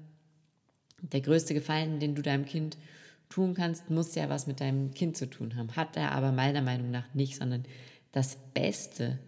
der 1.01 1.19
größte 1.19 1.53
Gefallen, 1.53 1.99
den 1.99 2.15
du 2.15 2.21
deinem 2.21 2.45
Kind 2.45 2.75
tun 2.75 2.81
kannst, 3.55 3.89
muss 3.89 4.15
ja 4.15 4.29
was 4.29 4.47
mit 4.47 4.59
deinem 4.59 4.93
Kind 4.93 5.17
zu 5.17 5.29
tun 5.29 5.55
haben. 5.55 5.75
Hat 5.75 5.97
er 5.97 6.11
aber 6.11 6.31
meiner 6.31 6.61
Meinung 6.61 6.91
nach 6.91 7.13
nicht, 7.13 7.37
sondern 7.37 7.63
das 8.11 8.37
Beste, 8.53 9.19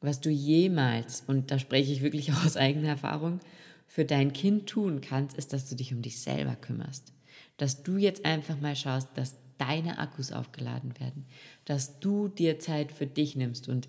was 0.00 0.20
du 0.20 0.30
jemals, 0.30 1.22
und 1.26 1.50
da 1.50 1.58
spreche 1.58 1.92
ich 1.92 2.02
wirklich 2.02 2.32
aus 2.44 2.56
eigener 2.56 2.88
Erfahrung, 2.88 3.40
für 3.86 4.04
dein 4.04 4.32
Kind 4.32 4.68
tun 4.68 5.00
kannst, 5.00 5.36
ist, 5.36 5.52
dass 5.52 5.68
du 5.68 5.74
dich 5.74 5.94
um 5.94 6.02
dich 6.02 6.20
selber 6.20 6.56
kümmerst. 6.56 7.12
Dass 7.56 7.82
du 7.82 7.96
jetzt 7.96 8.24
einfach 8.24 8.60
mal 8.60 8.76
schaust, 8.76 9.08
dass 9.14 9.36
deine 9.56 9.98
Akkus 9.98 10.30
aufgeladen 10.30 10.98
werden. 11.00 11.24
Dass 11.64 11.98
du 11.98 12.28
dir 12.28 12.58
Zeit 12.58 12.92
für 12.92 13.06
dich 13.06 13.34
nimmst. 13.34 13.68
Und 13.68 13.88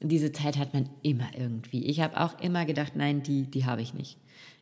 diese 0.00 0.32
Zeit 0.32 0.58
hat 0.58 0.74
man 0.74 0.88
immer 1.02 1.30
irgendwie. 1.36 1.86
Ich 1.86 2.00
habe 2.00 2.20
auch 2.20 2.38
immer 2.40 2.66
gedacht, 2.66 2.96
nein, 2.96 3.22
die, 3.22 3.50
die 3.50 3.64
habe 3.64 3.82
ich 3.82 3.94
nicht. 3.94 4.18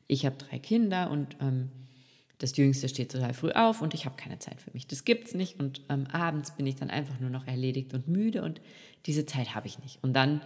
Ich 0.07 0.25
habe 0.25 0.37
drei 0.37 0.59
Kinder 0.59 1.11
und 1.11 1.37
ähm, 1.41 1.71
das 2.43 2.57
Jüngste 2.57 2.89
steht 2.89 3.13
total 3.13 3.35
früh 3.35 3.53
auf 3.53 3.83
und 3.83 3.95
ich 3.95 4.05
habe 4.05 4.17
keine 4.17 4.41
Zeit 4.41 4.61
für 4.61 4.73
mich. 4.73 4.89
Das 4.89 5.05
gibt 5.05 5.29
es 5.29 5.35
nicht 5.35 5.61
und 5.61 5.81
ähm, 5.89 6.09
abends 6.11 6.57
bin 6.57 6.67
ich 6.67 6.75
dann 6.75 6.91
einfach 6.91 7.21
nur 7.21 7.31
noch 7.31 7.47
erledigt 7.47 7.95
und 7.95 8.09
müde 8.09 8.43
und 8.43 8.61
diese 9.07 9.27
Zeit 9.27 9.55
habe 9.55 9.69
ich 9.69 9.79
nicht. 9.79 10.03
Und 10.03 10.15
dann 10.15 10.41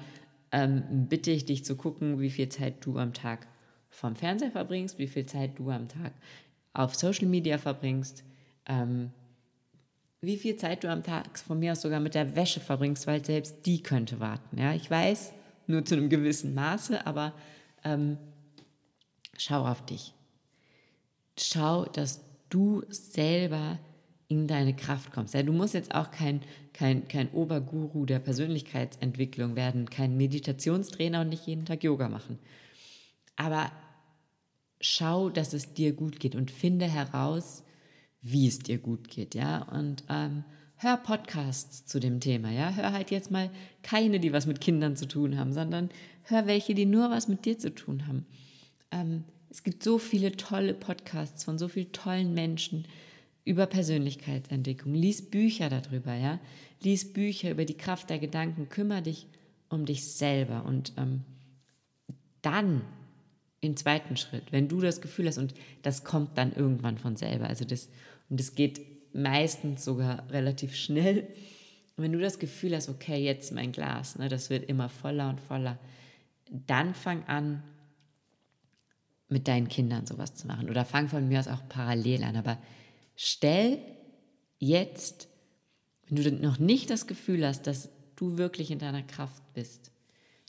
ähm, 0.53 1.07
bitte 1.09 1.31
ich 1.31 1.47
dich 1.47 1.65
zu 1.65 1.75
gucken, 1.75 2.21
wie 2.21 2.29
viel 2.29 2.50
Zeit 2.50 2.85
du 2.85 2.99
am 2.99 3.15
Tag 3.15 3.49
vom 3.88 4.15
Fernseher 4.15 4.50
verbringst, 4.50 4.99
wie 4.99 5.07
viel 5.07 5.25
Zeit 5.25 5.59
du 5.59 5.71
am 5.71 5.88
Tag 5.88 6.12
auf 6.75 6.95
Social 6.95 7.29
Media 7.29 7.57
verbringst, 7.57 8.25
ähm, 8.67 9.11
wie 10.21 10.37
viel 10.37 10.57
Zeit 10.57 10.85
du 10.85 10.91
am 10.91 11.03
Tag 11.03 11.38
von 11.38 11.59
mir 11.59 11.73
aus 11.73 11.81
sogar 11.81 12.00
mit 12.00 12.15
der 12.15 12.37
Wäsche 12.37 12.61
verbringst, 12.61 13.07
weil 13.07 13.25
selbst 13.25 13.65
die 13.65 13.83
könnte 13.83 14.21
warten. 14.21 14.59
Ja, 14.59 14.75
ich 14.75 14.91
weiß, 14.91 15.33
nur 15.67 15.83
zu 15.83 15.95
einem 15.95 16.11
gewissen 16.11 16.53
Maße, 16.53 17.07
aber 17.07 17.33
ähm, 17.85 18.19
schau 19.38 19.65
auf 19.65 19.87
dich. 19.87 20.12
Schau, 21.38 21.85
dass 21.85 22.25
du 22.49 22.83
selber 22.88 23.78
in 24.28 24.47
deine 24.47 24.75
Kraft 24.75 25.12
kommst. 25.12 25.35
Ja, 25.35 25.43
du 25.43 25.52
musst 25.52 25.75
jetzt 25.75 25.95
auch 25.95 26.11
kein, 26.11 26.40
kein, 26.73 27.07
kein 27.09 27.31
Oberguru 27.31 28.07
der 28.07 28.19
Persönlichkeitsentwicklung 28.19 29.55
werden, 29.55 29.88
kein 29.88 30.16
Meditationstrainer 30.16 31.21
und 31.21 31.28
nicht 31.28 31.47
jeden 31.47 31.64
Tag 31.64 31.85
Yoga 31.85 32.09
machen. 32.09 32.38
Aber 33.37 33.71
schau, 34.81 35.31
dass 35.31 35.52
es 35.52 35.75
dir 35.75 35.93
gut 35.93 36.19
geht 36.19 36.35
und 36.35 36.50
finde 36.50 36.87
heraus, 36.87 37.62
wie 38.21 38.49
es 38.49 38.59
dir 38.59 38.78
gut 38.78 39.09
geht, 39.09 39.35
ja. 39.35 39.62
Und 39.62 40.02
ähm, 40.09 40.43
hör 40.76 40.97
Podcasts 40.97 41.87
zu 41.87 42.00
dem 42.00 42.19
Thema, 42.19 42.50
ja. 42.50 42.71
Hör 42.71 42.93
halt 42.93 43.12
jetzt 43.12 43.31
mal 43.31 43.50
keine, 43.83 44.19
die 44.19 44.33
was 44.33 44.47
mit 44.47 44.61
Kindern 44.61 44.97
zu 44.97 45.07
tun 45.07 45.38
haben, 45.38 45.52
sondern 45.52 45.90
hör 46.23 46.47
welche, 46.47 46.75
die 46.75 46.87
nur 46.87 47.11
was 47.11 47.28
mit 47.28 47.45
dir 47.45 47.59
zu 47.59 47.73
tun 47.73 48.09
haben. 48.09 48.26
Ähm, 48.90 49.25
es 49.57 49.63
gibt 49.63 49.83
so 49.83 49.97
viele 49.97 50.33
tolle 50.33 50.75
Podcasts 50.75 51.45
von 51.45 51.57
so 51.57 51.67
vielen 51.69 51.91
tollen 51.91 52.35
Menschen 52.35 52.85
über 53.47 53.65
Persönlichkeitsentwicklung. 53.65 54.93
Lies 54.93 55.31
Bücher 55.31 55.71
darüber, 55.71 56.13
ja. 56.13 56.39
Lies 56.83 57.11
Bücher 57.15 57.53
über 57.53 57.65
die 57.65 57.79
Kraft 57.79 58.11
der 58.11 58.19
Gedanken. 58.19 58.69
Kümmere 58.69 59.01
dich 59.01 59.27
um 59.71 59.87
dich 59.87 60.05
selber 60.05 60.67
und 60.67 60.93
ähm, 60.99 61.23
dann 62.43 62.83
im 63.63 63.79
zweiten 63.79 64.19
Schritt, 64.19 64.43
wenn 64.53 64.69
du 64.69 64.79
das 64.83 65.01
Gefühl 65.01 65.27
hast 65.27 65.39
und 65.39 65.55
das 65.81 66.05
kommt 66.05 66.37
dann 66.37 66.53
irgendwann 66.53 66.99
von 66.99 67.17
selber, 67.17 67.49
also 67.49 67.65
das 67.65 67.89
und 68.29 68.39
das 68.39 68.57
geht 68.57 69.15
meistens 69.15 69.87
sogar 69.87 70.31
relativ 70.31 70.77
schnell. 70.77 71.21
Und 71.97 72.05
wenn 72.05 72.13
du 72.13 72.21
das 72.21 72.39
Gefühl 72.39 72.77
hast, 72.77 72.91
okay, 72.91 73.25
jetzt 73.25 73.53
mein 73.53 73.73
Glas, 73.73 74.19
ne, 74.19 74.29
das 74.29 74.51
wird 74.51 74.69
immer 74.69 74.91
voller 74.91 75.31
und 75.31 75.41
voller, 75.41 75.79
dann 76.51 76.95
fang 76.95 77.25
an, 77.25 77.63
mit 79.28 79.49
deinen 79.49 79.68
Kindern 79.68 80.06
sowas 80.06 80.35
zu 80.35 80.47
machen. 80.47 80.71
Oder 80.71 80.85
fang 80.85 81.09
von 81.09 81.26
mir 81.28 81.40
aus 81.40 81.49
auch 81.49 81.68
parallel 81.68 82.25
an. 82.25 82.37
Aber 82.37 82.59
stell 83.16 83.78
jetzt, 84.59 85.28
wenn 86.09 86.23
du 86.23 86.33
noch 86.33 86.59
nicht 86.59 86.90
das 86.90 87.06
Gefühl 87.06 87.47
hast, 87.47 87.66
dass 87.66 87.90
du 88.14 88.38
wirklich 88.38 88.71
in 88.71 88.78
deiner 88.78 89.02
Kraft 89.02 89.42
bist, 89.54 89.90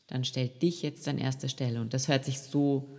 dann 0.08 0.24
stell 0.24 0.48
dich 0.48 0.82
jetzt 0.82 1.08
an 1.08 1.18
erste 1.18 1.50
Stelle. 1.50 1.82
Und 1.82 1.94
das 1.94 2.08
hört 2.08 2.26
sich 2.26 2.40
so 2.40 2.98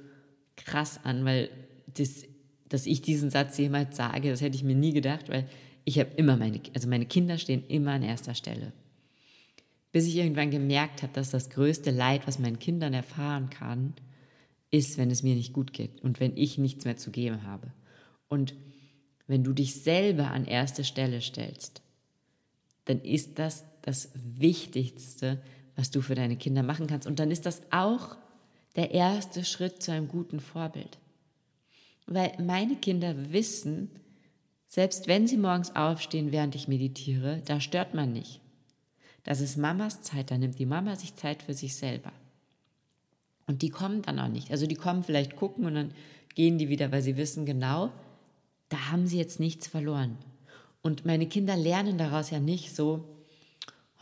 krass 0.56 1.00
an, 1.04 1.24
weil 1.24 1.48
das, 1.86 2.24
dass 2.68 2.86
ich 2.86 3.00
diesen 3.00 3.30
Satz 3.30 3.56
jemals 3.56 3.96
sage, 3.96 4.30
das 4.30 4.40
hätte 4.40 4.56
ich 4.56 4.64
mir 4.64 4.74
nie 4.74 4.92
gedacht, 4.92 5.28
weil 5.28 5.48
ich 5.84 5.98
habe 5.98 6.10
immer 6.16 6.36
meine, 6.36 6.60
also 6.74 6.88
meine 6.88 7.06
Kinder 7.06 7.38
stehen 7.38 7.66
immer 7.68 7.92
an 7.92 8.02
erster 8.02 8.34
Stelle. 8.34 8.72
Bis 9.90 10.06
ich 10.06 10.16
irgendwann 10.16 10.50
gemerkt 10.50 11.02
habe, 11.02 11.14
dass 11.14 11.30
das 11.30 11.48
größte 11.48 11.90
Leid, 11.90 12.26
was 12.26 12.38
meinen 12.38 12.58
Kindern 12.58 12.92
erfahren 12.92 13.48
kann, 13.48 13.94
ist, 14.70 14.98
wenn 14.98 15.10
es 15.10 15.22
mir 15.22 15.34
nicht 15.34 15.52
gut 15.52 15.72
geht 15.72 16.00
und 16.02 16.20
wenn 16.20 16.36
ich 16.36 16.58
nichts 16.58 16.84
mehr 16.84 16.96
zu 16.96 17.10
geben 17.10 17.44
habe. 17.44 17.72
Und 18.28 18.54
wenn 19.26 19.44
du 19.44 19.52
dich 19.52 19.74
selber 19.82 20.30
an 20.30 20.44
erste 20.44 20.84
Stelle 20.84 21.20
stellst, 21.20 21.82
dann 22.84 23.00
ist 23.00 23.38
das 23.38 23.64
das 23.82 24.10
Wichtigste, 24.14 25.40
was 25.76 25.90
du 25.90 26.00
für 26.00 26.14
deine 26.14 26.36
Kinder 26.36 26.62
machen 26.62 26.86
kannst. 26.86 27.06
Und 27.06 27.18
dann 27.18 27.30
ist 27.30 27.46
das 27.46 27.62
auch 27.70 28.16
der 28.76 28.90
erste 28.92 29.44
Schritt 29.44 29.82
zu 29.82 29.92
einem 29.92 30.08
guten 30.08 30.40
Vorbild. 30.40 30.98
Weil 32.06 32.32
meine 32.42 32.76
Kinder 32.76 33.32
wissen, 33.32 33.90
selbst 34.66 35.06
wenn 35.06 35.26
sie 35.26 35.36
morgens 35.36 35.74
aufstehen, 35.76 36.32
während 36.32 36.54
ich 36.54 36.68
meditiere, 36.68 37.42
da 37.46 37.60
stört 37.60 37.94
man 37.94 38.12
nicht. 38.12 38.40
Das 39.24 39.40
ist 39.40 39.56
Mamas 39.56 40.02
Zeit, 40.02 40.30
da 40.30 40.38
nimmt 40.38 40.58
die 40.58 40.66
Mama 40.66 40.96
sich 40.96 41.14
Zeit 41.16 41.42
für 41.42 41.54
sich 41.54 41.76
selber. 41.76 42.12
Und 43.48 43.62
die 43.62 43.70
kommen 43.70 44.02
dann 44.02 44.20
auch 44.20 44.28
nicht. 44.28 44.52
Also 44.52 44.66
die 44.66 44.76
kommen 44.76 45.02
vielleicht 45.02 45.34
gucken 45.34 45.64
und 45.64 45.74
dann 45.74 45.92
gehen 46.34 46.58
die 46.58 46.68
wieder, 46.68 46.92
weil 46.92 47.02
sie 47.02 47.16
wissen 47.16 47.46
genau, 47.46 47.90
da 48.68 48.92
haben 48.92 49.06
sie 49.06 49.18
jetzt 49.18 49.40
nichts 49.40 49.66
verloren. 49.66 50.18
Und 50.82 51.06
meine 51.06 51.26
Kinder 51.26 51.56
lernen 51.56 51.98
daraus 51.98 52.30
ja 52.30 52.38
nicht 52.38 52.76
so, 52.76 53.04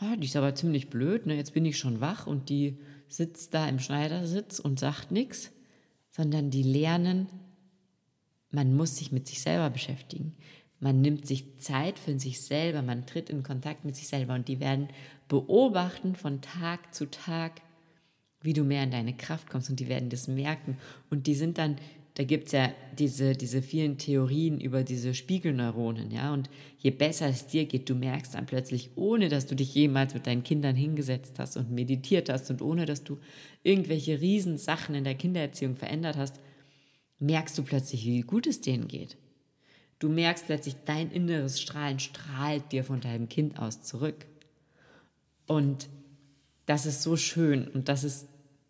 oh, 0.01 0.15
die 0.17 0.27
ist 0.27 0.35
aber 0.35 0.53
ziemlich 0.53 0.89
blöd, 0.89 1.25
ne? 1.25 1.35
jetzt 1.35 1.53
bin 1.53 1.65
ich 1.65 1.77
schon 1.77 2.01
wach 2.01 2.27
und 2.27 2.49
die 2.49 2.77
sitzt 3.07 3.53
da 3.53 3.67
im 3.67 3.79
Schneidersitz 3.79 4.59
und 4.59 4.79
sagt 4.79 5.11
nichts, 5.11 5.51
sondern 6.11 6.51
die 6.51 6.63
lernen, 6.63 7.27
man 8.51 8.75
muss 8.75 8.97
sich 8.97 9.13
mit 9.13 9.27
sich 9.27 9.41
selber 9.41 9.69
beschäftigen. 9.69 10.35
Man 10.79 11.01
nimmt 11.01 11.25
sich 11.25 11.57
Zeit 11.59 11.97
für 11.97 12.19
sich 12.19 12.41
selber, 12.41 12.81
man 12.81 13.07
tritt 13.07 13.29
in 13.29 13.43
Kontakt 13.43 13.85
mit 13.85 13.95
sich 13.95 14.09
selber 14.09 14.35
und 14.35 14.47
die 14.47 14.59
werden 14.59 14.89
beobachten 15.29 16.15
von 16.15 16.41
Tag 16.41 16.93
zu 16.93 17.09
Tag, 17.09 17.61
wie 18.41 18.53
du 18.53 18.63
mehr 18.63 18.83
in 18.83 18.91
deine 18.91 19.15
Kraft 19.15 19.49
kommst 19.49 19.69
und 19.69 19.79
die 19.79 19.87
werden 19.87 20.09
das 20.09 20.27
merken. 20.27 20.77
Und 21.09 21.27
die 21.27 21.35
sind 21.35 21.57
dann, 21.57 21.77
da 22.13 22.23
gibt 22.23 22.47
es 22.47 22.51
ja 22.53 22.71
diese, 22.97 23.33
diese 23.33 23.61
vielen 23.61 23.97
Theorien 23.97 24.59
über 24.59 24.83
diese 24.83 25.13
Spiegelneuronen, 25.13 26.11
ja. 26.11 26.33
Und 26.33 26.49
je 26.77 26.91
besser 26.91 27.27
es 27.27 27.47
dir 27.47 27.65
geht, 27.65 27.89
du 27.89 27.95
merkst 27.95 28.35
dann 28.35 28.45
plötzlich, 28.45 28.91
ohne 28.95 29.29
dass 29.29 29.45
du 29.45 29.55
dich 29.55 29.73
jemals 29.73 30.13
mit 30.13 30.27
deinen 30.27 30.43
Kindern 30.43 30.75
hingesetzt 30.75 31.39
hast 31.39 31.57
und 31.57 31.71
meditiert 31.71 32.29
hast 32.29 32.49
und 32.49 32.61
ohne 32.61 32.85
dass 32.85 33.03
du 33.03 33.17
irgendwelche 33.63 34.21
Riesensachen 34.21 34.95
in 34.95 35.03
der 35.03 35.15
Kindererziehung 35.15 35.75
verändert 35.75 36.17
hast, 36.17 36.39
merkst 37.19 37.57
du 37.57 37.63
plötzlich, 37.63 38.05
wie 38.05 38.21
gut 38.21 38.47
es 38.47 38.61
denen 38.61 38.87
geht. 38.87 39.17
Du 39.99 40.09
merkst 40.09 40.45
plötzlich, 40.45 40.75
dein 40.85 41.11
inneres 41.11 41.59
Strahlen 41.59 41.99
strahlt 41.99 42.71
dir 42.71 42.83
von 42.83 43.01
deinem 43.01 43.29
Kind 43.29 43.57
aus 43.57 43.81
zurück. 43.81 44.27
Und 45.47 45.89
das 46.67 46.85
ist 46.85 47.01
so 47.01 47.17
schön 47.17 47.67
und 47.69 47.89
das 47.89 48.03
ist 48.03 48.27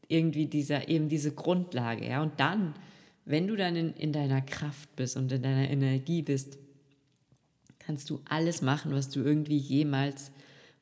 irgendwie 0.07 0.45
dieser, 0.45 0.87
eben 0.87 1.09
diese 1.09 1.33
Grundlage, 1.33 2.07
ja. 2.07 2.21
Und 2.21 2.39
dann, 2.39 2.73
wenn 3.25 3.47
du 3.47 3.57
dann 3.57 3.75
in, 3.75 3.93
in 3.93 4.13
deiner 4.13 4.41
Kraft 4.41 4.95
bist 4.95 5.17
und 5.17 5.29
in 5.31 5.41
deiner 5.41 5.69
Energie 5.69 6.21
bist, 6.21 6.57
kannst 7.79 8.09
du 8.09 8.21
alles 8.29 8.61
machen, 8.61 8.93
was 8.93 9.09
du 9.09 9.21
irgendwie 9.21 9.57
jemals 9.57 10.31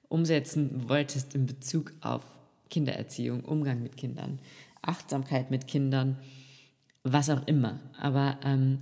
umsetzen 0.09 0.87
wolltest 0.89 1.33
in 1.33 1.47
Bezug 1.47 1.93
auf 2.01 2.23
Kindererziehung, 2.69 3.43
Umgang 3.43 3.81
mit 3.81 3.97
Kindern, 3.97 4.39
Achtsamkeit 4.81 5.49
mit 5.49 5.67
Kindern, 5.67 6.17
was 7.03 7.29
auch 7.29 7.47
immer. 7.47 7.79
Aber 7.99 8.37
ähm, 8.43 8.79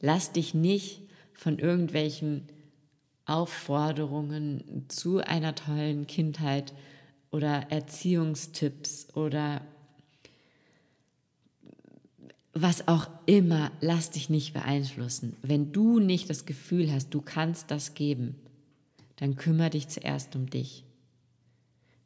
lass 0.00 0.32
dich 0.32 0.54
nicht 0.54 1.02
von 1.34 1.58
irgendwelchen 1.58 2.48
Aufforderungen 3.26 4.86
zu 4.88 5.18
einer 5.18 5.54
tollen 5.54 6.06
Kindheit 6.06 6.72
oder 7.30 7.70
Erziehungstipps 7.70 9.08
oder 9.14 9.62
was 12.54 12.88
auch 12.88 13.08
immer, 13.26 13.70
lass 13.80 14.10
dich 14.10 14.30
nicht 14.30 14.54
beeinflussen. 14.54 15.36
Wenn 15.42 15.72
du 15.72 16.00
nicht 16.00 16.30
das 16.30 16.46
Gefühl 16.46 16.90
hast, 16.90 17.10
du 17.10 17.20
kannst 17.20 17.70
das 17.70 17.92
geben, 17.92 18.36
dann 19.16 19.36
kümmere 19.36 19.70
dich 19.70 19.88
zuerst 19.88 20.34
um 20.36 20.48
dich. 20.48 20.84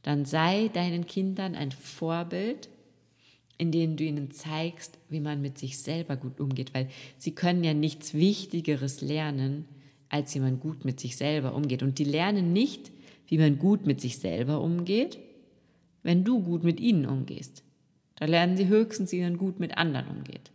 Dann 0.02 0.24
sei 0.24 0.68
deinen 0.68 1.06
Kindern 1.06 1.54
ein 1.54 1.72
Vorbild, 1.72 2.68
in 3.58 3.70
dem 3.70 3.96
du 3.96 4.04
ihnen 4.04 4.30
zeigst, 4.30 4.98
wie 5.08 5.20
man 5.20 5.42
mit 5.42 5.58
sich 5.58 5.78
selber 5.78 6.16
gut 6.16 6.40
umgeht, 6.40 6.72
weil 6.74 6.88
sie 7.18 7.32
können 7.32 7.62
ja 7.62 7.74
nichts 7.74 8.14
Wichtigeres 8.14 9.02
lernen, 9.02 9.66
als 10.08 10.34
wie 10.34 10.40
man 10.40 10.58
gut 10.58 10.84
mit 10.84 10.98
sich 10.98 11.16
selber 11.16 11.54
umgeht. 11.54 11.82
Und 11.82 11.98
die 11.98 12.04
lernen 12.04 12.52
nicht, 12.52 12.90
wie 13.30 13.38
man 13.38 13.58
gut 13.58 13.86
mit 13.86 14.00
sich 14.00 14.18
selber 14.18 14.60
umgeht, 14.60 15.18
wenn 16.02 16.24
du 16.24 16.42
gut 16.42 16.64
mit 16.64 16.80
ihnen 16.80 17.06
umgehst. 17.06 17.62
Da 18.16 18.26
lernen 18.26 18.56
sie 18.56 18.66
höchstens, 18.66 19.12
wie 19.12 19.22
man 19.22 19.38
gut 19.38 19.60
mit 19.60 19.78
anderen 19.78 20.08
umgeht. 20.08 20.50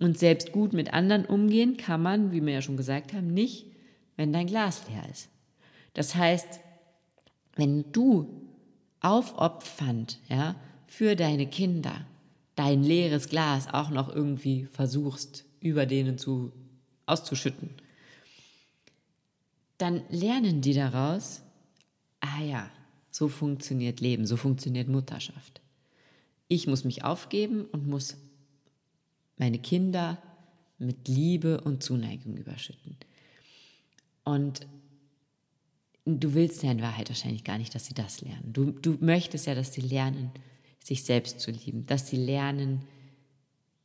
Und 0.00 0.18
selbst 0.18 0.50
gut 0.50 0.72
mit 0.72 0.92
anderen 0.92 1.24
umgehen 1.24 1.76
kann 1.76 2.02
man, 2.02 2.32
wie 2.32 2.44
wir 2.44 2.52
ja 2.52 2.62
schon 2.62 2.76
gesagt 2.76 3.12
haben, 3.12 3.32
nicht, 3.32 3.66
wenn 4.16 4.32
dein 4.32 4.48
Glas 4.48 4.82
leer 4.88 5.08
ist. 5.08 5.28
Das 5.92 6.16
heißt, 6.16 6.60
wenn 7.54 7.84
du 7.92 8.42
aufopfernd, 9.00 10.18
ja, 10.28 10.56
für 10.86 11.14
deine 11.14 11.46
Kinder 11.46 12.04
dein 12.56 12.82
leeres 12.82 13.28
Glas 13.28 13.72
auch 13.72 13.90
noch 13.90 14.08
irgendwie 14.08 14.64
versuchst, 14.64 15.44
über 15.60 15.86
denen 15.86 16.18
zu 16.18 16.52
auszuschütten, 17.06 17.70
dann 19.78 20.02
lernen 20.08 20.60
die 20.60 20.74
daraus, 20.74 21.43
ah 22.34 22.42
ja, 22.42 22.70
so 23.10 23.28
funktioniert 23.28 24.00
Leben, 24.00 24.26
so 24.26 24.36
funktioniert 24.36 24.88
Mutterschaft. 24.88 25.60
Ich 26.48 26.66
muss 26.66 26.84
mich 26.84 27.04
aufgeben 27.04 27.64
und 27.66 27.86
muss 27.86 28.16
meine 29.36 29.58
Kinder 29.58 30.18
mit 30.78 31.08
Liebe 31.08 31.60
und 31.60 31.82
Zuneigung 31.82 32.36
überschütten. 32.36 32.96
Und 34.24 34.66
du 36.04 36.34
willst 36.34 36.62
ja 36.62 36.70
in 36.70 36.82
Wahrheit 36.82 37.08
wahrscheinlich 37.08 37.44
gar 37.44 37.58
nicht, 37.58 37.74
dass 37.74 37.86
sie 37.86 37.94
das 37.94 38.20
lernen. 38.20 38.52
Du, 38.52 38.72
du 38.72 38.96
möchtest 39.00 39.46
ja, 39.46 39.54
dass 39.54 39.72
sie 39.72 39.80
lernen, 39.80 40.30
sich 40.82 41.04
selbst 41.04 41.40
zu 41.40 41.50
lieben, 41.50 41.86
dass 41.86 42.08
sie 42.08 42.16
lernen, 42.16 42.82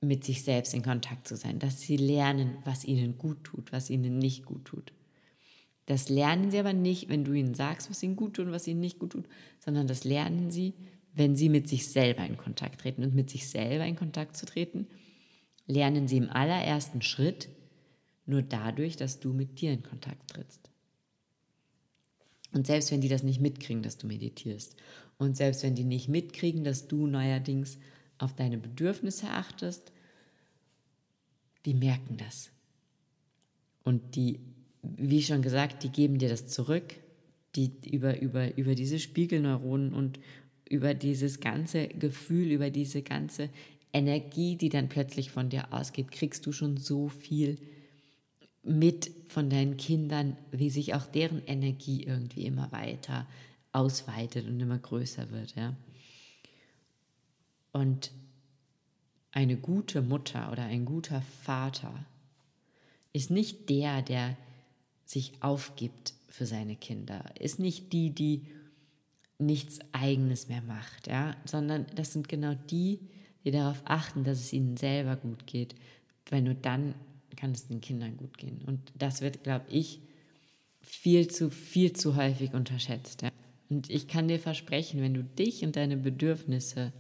mit 0.02 0.24
sich 0.24 0.44
selbst 0.44 0.74
in 0.74 0.82
Kontakt 0.82 1.28
zu 1.28 1.36
sein, 1.36 1.60
dass 1.60 1.82
sie 1.82 1.98
lernen, 1.98 2.58
was 2.64 2.86
ihnen 2.86 3.18
gut 3.18 3.44
tut, 3.44 3.72
was 3.72 3.90
ihnen 3.90 4.18
nicht 4.18 4.46
gut 4.46 4.66
tut. 4.66 4.94
Das 5.90 6.08
lernen 6.08 6.52
sie 6.52 6.60
aber 6.60 6.74
nicht, 6.74 7.10
wenn 7.10 7.24
du 7.24 7.34
ihnen 7.34 7.56
sagst, 7.56 7.90
was 7.90 8.04
ihnen 8.04 8.16
gut 8.16 8.36
tut 8.36 8.46
und 8.46 8.52
was 8.52 8.68
ihnen 8.68 8.80
nicht 8.80 9.00
gut 9.00 9.14
tut, 9.14 9.26
sondern 9.58 9.88
das 9.88 10.04
lernen 10.04 10.52
sie, 10.52 10.76
wenn 11.16 11.36
sie 11.36 11.50
mit 11.50 11.68
sich 11.68 11.88
selber 11.88 12.24
in 12.28 12.38
Kontakt 12.38 12.82
treten. 12.82 13.02
Und 13.02 13.16
mit 13.16 13.32
sich 13.32 13.50
selber 13.50 13.88
in 13.88 13.96
Kontakt 13.96 14.38
zu 14.38 14.46
treten, 14.46 14.86
lernen 15.66 16.08
sie 16.08 16.18
im 16.18 16.30
allerersten 16.30 17.02
Schritt 17.02 17.50
nur 18.28 18.44
dadurch, 18.44 18.98
dass 18.98 19.20
du 19.20 19.34
mit 19.34 19.62
dir 19.62 19.72
in 19.72 19.82
Kontakt 19.82 20.30
trittst. 20.30 20.70
Und 22.54 22.68
selbst 22.68 22.92
wenn 22.92 23.02
die 23.02 23.10
das 23.10 23.24
nicht 23.24 23.42
mitkriegen, 23.42 23.82
dass 23.82 23.98
du 23.98 24.06
meditierst, 24.06 24.76
und 25.18 25.38
selbst 25.38 25.64
wenn 25.64 25.74
die 25.74 25.86
nicht 25.86 26.08
mitkriegen, 26.08 26.64
dass 26.64 26.88
du 26.88 27.08
neuerdings 27.08 27.80
auf 28.20 28.36
deine 28.36 28.60
Bedürfnisse 28.60 29.28
achtest, 29.32 29.92
die 31.66 31.74
merken 31.74 32.18
das. 32.18 32.52
Und 33.84 34.16
die, 34.16 34.40
wie 34.82 35.22
schon 35.22 35.42
gesagt, 35.42 35.84
die 35.84 35.90
geben 35.90 36.18
dir 36.18 36.30
das 36.30 36.48
zurück, 36.48 36.96
die 37.56 37.72
über, 37.90 38.22
über, 38.22 38.58
über 38.58 38.76
diese 38.76 39.00
Spiegelneuronen 39.00 39.94
und 39.94 40.20
über 40.70 40.94
dieses 40.94 41.40
ganze 41.40 41.88
Gefühl, 41.88 42.52
über 42.52 42.70
diese 42.70 43.02
ganze 43.02 43.50
Energie, 43.92 44.56
die 44.56 44.70
dann 44.70 44.88
plötzlich 44.88 45.32
von 45.32 45.50
dir 45.50 45.74
ausgeht, 45.74 46.12
kriegst 46.12 46.46
du 46.46 46.52
schon 46.52 46.78
so 46.78 47.10
viel 47.10 47.58
mit 48.64 49.12
von 49.30 49.50
deinen 49.50 49.78
Kindern, 49.78 50.38
wie 50.52 50.70
sich 50.70 50.94
auch 50.94 51.06
deren 51.06 51.44
Energie 51.46 52.04
irgendwie 52.04 52.46
immer 52.46 52.72
weiter 52.72 53.26
ausweitet 53.72 54.48
und 54.48 54.60
immer 54.60 54.78
größer 54.78 55.32
wird. 55.32 55.56
Ja? 55.56 55.76
Und 57.72 58.12
eine 59.32 59.58
gute 59.58 60.02
Mutter 60.02 60.52
oder 60.52 60.64
ein 60.64 60.86
guter 60.86 61.22
Vater 61.22 62.06
ist 63.14 63.32
nicht 63.32 63.70
der, 63.70 64.02
der 64.02 64.38
sich 65.10 65.34
aufgibt 65.40 66.14
für 66.28 66.46
seine 66.46 66.76
Kinder, 66.76 67.26
ist 67.40 67.58
nicht 67.58 67.94
die, 67.94 68.12
die 68.12 68.46
nichts 69.40 69.80
Eigenes 69.92 70.50
mehr 70.50 70.62
macht, 70.62 71.08
ja, 71.08 71.36
sondern 71.46 71.88
das 71.96 72.14
sind 72.14 72.30
genau 72.30 72.54
die, 72.70 73.00
die 73.44 73.50
darauf 73.50 73.82
achten, 73.86 74.24
dass 74.24 74.40
es 74.40 74.54
ihnen 74.54 74.78
selber 74.78 75.16
gut 75.16 75.48
geht, 75.48 75.74
weil 76.30 76.44
nur 76.44 76.54
dann 76.54 76.94
kann 77.36 77.52
es 77.52 77.68
den 77.68 77.82
Kindern 77.82 78.18
gut 78.18 78.38
gehen. 78.38 78.62
Und 78.68 78.92
das 78.96 79.22
wird, 79.22 79.44
glaube 79.44 79.66
ich, 79.70 80.00
viel 80.82 81.28
zu, 81.28 81.50
viel 81.50 81.94
zu 81.94 82.16
häufig 82.16 82.54
unterschätzt. 82.54 83.24
Ja. 83.24 83.32
Und 83.70 83.90
ich 83.90 84.08
kann 84.08 84.28
dir 84.28 84.40
versprechen, 84.40 85.02
wenn 85.02 85.16
du 85.16 85.24
dich 85.24 85.64
und 85.64 85.76
deine 85.76 85.98
Bedürfnisse 85.98 86.94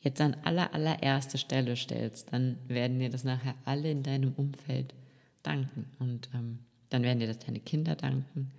jetzt 0.00 0.20
an 0.22 0.36
aller, 0.44 0.72
allererste 0.72 1.36
Stelle 1.36 1.76
stellst, 1.76 2.32
dann 2.32 2.56
werden 2.66 2.98
dir 2.98 3.10
das 3.10 3.24
nachher 3.24 3.56
alle 3.66 3.90
in 3.90 4.02
deinem 4.02 4.32
Umfeld 4.32 4.94
danken. 5.42 5.86
Und 5.98 6.30
ähm, 6.34 6.60
dann 6.92 7.02
werden 7.02 7.20
dir 7.20 7.26
das 7.26 7.38
deine 7.38 7.60
Kinder 7.60 7.94
danken, 7.94 8.50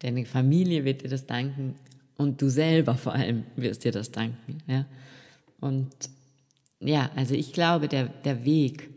deine 0.00 0.24
Familie 0.26 0.84
wird 0.84 1.02
dir 1.02 1.08
das 1.08 1.26
danken 1.26 1.74
und 2.16 2.42
du 2.42 2.48
selber 2.48 2.94
vor 2.94 3.14
allem 3.14 3.44
wirst 3.56 3.84
dir 3.84 3.92
das 3.92 4.10
danken. 4.10 4.58
Ja? 4.66 4.86
Und 5.60 5.92
ja, 6.80 7.10
also 7.16 7.34
ich 7.34 7.52
glaube, 7.52 7.88
der, 7.88 8.08
der 8.08 8.44
Weg 8.44 8.90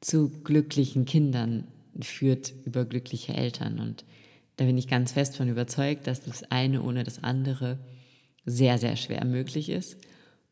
zu 0.00 0.30
glücklichen 0.42 1.04
Kindern 1.04 1.66
führt 2.00 2.52
über 2.64 2.84
glückliche 2.84 3.34
Eltern. 3.34 3.78
Und 3.78 4.04
da 4.56 4.64
bin 4.64 4.78
ich 4.78 4.88
ganz 4.88 5.12
fest 5.12 5.36
von 5.36 5.48
überzeugt, 5.48 6.06
dass 6.06 6.22
das 6.22 6.50
eine 6.50 6.82
ohne 6.82 7.04
das 7.04 7.22
andere 7.22 7.78
sehr, 8.46 8.78
sehr 8.78 8.96
schwer 8.96 9.24
möglich 9.24 9.68
ist. 9.68 9.96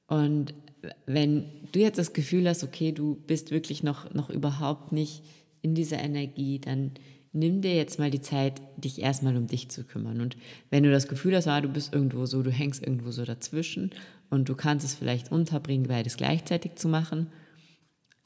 Und 0.06 0.54
wenn 1.06 1.46
du 1.72 1.80
jetzt 1.80 1.98
das 1.98 2.12
Gefühl 2.12 2.48
hast, 2.48 2.62
okay, 2.62 2.92
du 2.92 3.16
bist 3.26 3.50
wirklich 3.50 3.82
noch, 3.82 4.12
noch 4.14 4.30
überhaupt 4.30 4.92
nicht 4.92 5.22
in 5.62 5.74
dieser 5.74 5.98
Energie, 5.98 6.60
dann 6.60 6.92
nimm 7.32 7.60
dir 7.60 7.74
jetzt 7.74 7.98
mal 7.98 8.10
die 8.10 8.20
Zeit, 8.20 8.60
dich 8.76 9.00
erstmal 9.00 9.36
um 9.36 9.46
dich 9.46 9.68
zu 9.68 9.84
kümmern. 9.84 10.20
Und 10.20 10.36
wenn 10.70 10.82
du 10.82 10.90
das 10.90 11.08
Gefühl 11.08 11.36
hast, 11.36 11.46
ah, 11.46 11.60
du 11.60 11.68
bist 11.68 11.92
irgendwo 11.92 12.26
so, 12.26 12.42
du 12.42 12.50
hängst 12.50 12.82
irgendwo 12.82 13.10
so 13.10 13.24
dazwischen 13.24 13.90
und 14.30 14.48
du 14.48 14.54
kannst 14.54 14.86
es 14.86 14.94
vielleicht 14.94 15.30
unterbringen, 15.30 15.88
beides 15.88 16.16
gleichzeitig 16.16 16.76
zu 16.76 16.88
machen, 16.88 17.28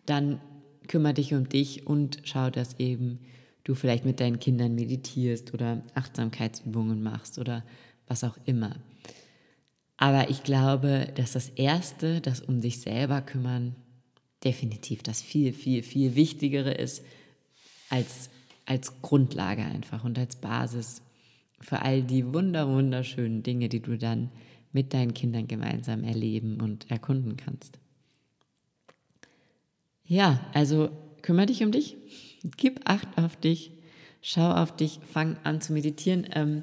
dann 0.07 0.41
kümmere 0.89 1.15
dich 1.15 1.35
um 1.35 1.49
dich 1.49 1.87
und 1.87 2.19
schau, 2.25 2.51
dass 2.51 2.79
eben 2.79 3.21
du 3.65 3.75
vielleicht 3.75 4.05
mit 4.05 4.21
deinen 4.21 4.41
Kindern 4.41 4.75
meditierst 4.75 5.55
oder 5.55 5.83
Achtsamkeitsübungen 5.95 7.03
machst 7.03 7.39
oder 7.39 7.65
was 8.07 8.25
auch 8.25 8.37
immer. 8.45 8.77
Aber 9.97 10.31
ich 10.31 10.43
glaube, 10.43 11.09
dass 11.15 11.33
das 11.33 11.49
Erste, 11.51 12.21
das 12.21 12.41
um 12.41 12.61
dich 12.61 12.81
selber 12.81 13.21
kümmern, 13.21 13.77
definitiv 14.43 15.03
das 15.03 15.23
viel, 15.23 15.53
viel, 15.53 15.83
viel 15.85 16.17
Wichtigere 16.17 16.73
ist 16.73 17.05
als, 17.89 18.31
als 18.67 19.03
Grundlage 19.03 19.63
einfach 19.63 20.05
und 20.05 20.19
als 20.19 20.37
Basis 20.37 21.03
für 21.61 21.83
all 21.83 22.03
die 22.03 22.33
wunder, 22.33 22.69
wunderschönen 22.69 23.43
Dinge, 23.43 23.69
die 23.69 23.81
du 23.81 23.97
dann 23.97 24.31
mit 24.73 24.95
deinen 24.95 25.15
Kindern 25.15 25.47
gemeinsam 25.47 26.03
erleben 26.03 26.61
und 26.61 26.91
erkunden 26.91 27.37
kannst. 27.37 27.79
Ja, 30.05 30.41
also 30.53 30.91
kümmere 31.23 31.47
dich 31.47 31.63
um 31.63 31.73
dich, 31.73 31.97
gib 32.57 32.81
Acht 32.85 33.17
auf 33.17 33.37
dich, 33.37 33.73
schau 34.21 34.51
auf 34.51 34.75
dich, 34.75 35.01
fang 35.07 35.37
an 35.45 35.61
zu 35.61 35.73
meditieren. 35.73 36.27
Ähm, 36.35 36.63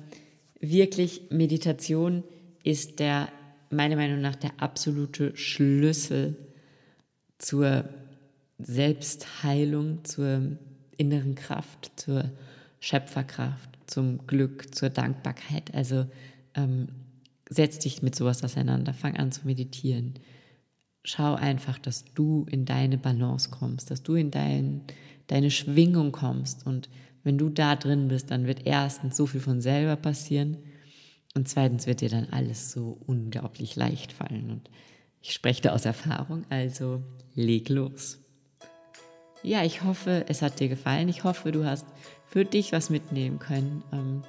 wirklich, 0.60 1.22
Meditation 1.30 2.24
ist 2.64 3.00
der, 3.00 3.30
meiner 3.70 3.96
Meinung 3.96 4.22
nach, 4.22 4.36
der 4.36 4.52
absolute 4.62 5.36
Schlüssel 5.38 6.36
zur 7.38 7.88
Selbstheilung, 8.58 10.04
zur 10.04 10.58
inneren 11.00 11.36
Kraft, 11.36 11.92
zur 11.96 12.32
Schöpferkraft, 12.80 13.70
zum 13.88 14.28
Glück, 14.28 14.76
zur 14.76 14.90
Dankbarkeit. 14.90 15.74
Also 15.74 16.06
ähm, 16.56 16.90
setz 17.50 17.80
dich 17.80 18.02
mit 18.02 18.16
sowas 18.16 18.44
auseinander, 18.44 18.94
fang 18.94 19.18
an 19.18 19.32
zu 19.32 19.46
meditieren. 19.46 20.16
Schau 21.04 21.34
einfach, 21.34 21.80
dass 21.80 22.06
du 22.14 22.46
in 22.52 22.66
deine 22.66 22.98
Balance 22.98 23.50
kommst, 23.50 23.90
dass 23.90 24.04
du 24.04 24.16
in 24.16 24.32
dein, 24.32 24.82
deine 25.28 25.50
Schwingung 25.50 26.12
kommst. 26.12 26.68
Und 26.68 26.90
wenn 27.24 27.38
du 27.38 27.50
da 27.50 27.76
drin 27.76 28.10
bist, 28.10 28.32
dann 28.32 28.46
wird 28.46 28.66
erstens 28.66 29.18
so 29.18 29.26
viel 29.26 29.42
von 29.42 29.62
selber 29.62 29.96
passieren 29.96 30.58
und 31.36 31.48
zweitens 31.48 31.88
wird 31.88 32.02
dir 32.02 32.10
dann 32.10 32.28
alles 32.32 32.72
so 32.72 33.00
unglaublich 33.06 33.76
leicht 33.76 34.12
fallen. 34.12 34.50
Und 34.52 34.70
ich 35.22 35.34
spreche 35.34 35.62
da 35.62 35.74
aus 35.74 35.86
Erfahrung, 35.86 36.44
also 36.50 37.04
leg 37.36 37.70
los. 37.70 38.20
Ja, 39.42 39.64
ich 39.64 39.84
hoffe, 39.84 40.26
es 40.28 40.42
hat 40.42 40.60
dir 40.60 40.68
gefallen. 40.68 41.08
Ich 41.08 41.24
hoffe, 41.24 41.52
du 41.52 41.66
hast 41.66 41.86
für 42.28 42.46
dich 42.46 42.72
was 42.72 42.90
mitnehmen 42.90 43.40
können. 43.40 43.84
Ähm, 43.92 44.24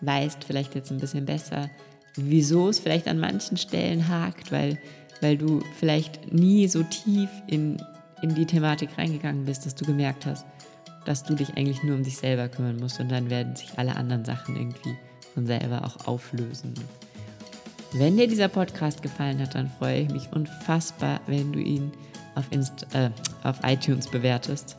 weißt 0.00 0.44
vielleicht 0.44 0.74
jetzt 0.74 0.90
ein 0.90 0.98
bisschen 0.98 1.24
besser, 1.24 1.70
wieso 2.16 2.68
es 2.68 2.78
vielleicht 2.78 3.08
an 3.08 3.18
manchen 3.18 3.56
Stellen 3.56 4.08
hakt, 4.08 4.52
weil, 4.52 4.78
weil 5.20 5.36
du 5.36 5.62
vielleicht 5.78 6.32
nie 6.32 6.68
so 6.68 6.82
tief 6.82 7.30
in, 7.46 7.82
in 8.20 8.34
die 8.34 8.46
Thematik 8.46 8.90
reingegangen 8.98 9.44
bist, 9.44 9.64
dass 9.64 9.74
du 9.74 9.84
gemerkt 9.84 10.26
hast, 10.26 10.44
dass 11.04 11.24
du 11.24 11.34
dich 11.34 11.56
eigentlich 11.56 11.82
nur 11.82 11.96
um 11.96 12.02
dich 12.02 12.16
selber 12.16 12.48
kümmern 12.48 12.76
musst 12.76 13.00
und 13.00 13.10
dann 13.10 13.30
werden 13.30 13.56
sich 13.56 13.70
alle 13.76 13.96
anderen 13.96 14.24
Sachen 14.24 14.56
irgendwie 14.56 14.96
von 15.34 15.46
selber 15.46 15.84
auch 15.84 16.06
auflösen. 16.06 16.74
Wenn 17.92 18.16
dir 18.16 18.26
dieser 18.26 18.48
Podcast 18.48 19.02
gefallen 19.02 19.40
hat, 19.40 19.54
dann 19.54 19.68
freue 19.68 20.00
ich 20.00 20.10
mich 20.10 20.32
unfassbar, 20.32 21.20
wenn 21.26 21.52
du 21.52 21.58
ihn 21.58 21.92
auf, 22.34 22.46
Inst 22.50 22.86
äh, 22.94 23.10
auf 23.44 23.60
iTunes 23.64 24.08
bewertest. 24.08 24.76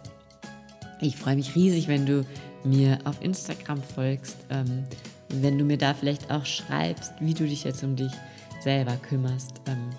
Ich 1.01 1.17
freue 1.17 1.35
mich 1.35 1.55
riesig, 1.55 1.87
wenn 1.87 2.05
du 2.05 2.23
mir 2.63 2.99
auf 3.03 3.21
Instagram 3.21 3.83
folgst, 3.83 4.37
ähm, 4.49 4.85
wenn 5.29 5.57
du 5.57 5.65
mir 5.65 5.77
da 5.77 5.93
vielleicht 5.93 6.31
auch 6.31 6.45
schreibst, 6.45 7.13
wie 7.19 7.33
du 7.33 7.45
dich 7.45 7.63
jetzt 7.63 7.83
um 7.83 7.95
dich 7.95 8.11
selber 8.61 8.95
kümmerst. 8.97 9.61
Ähm, 9.67 9.89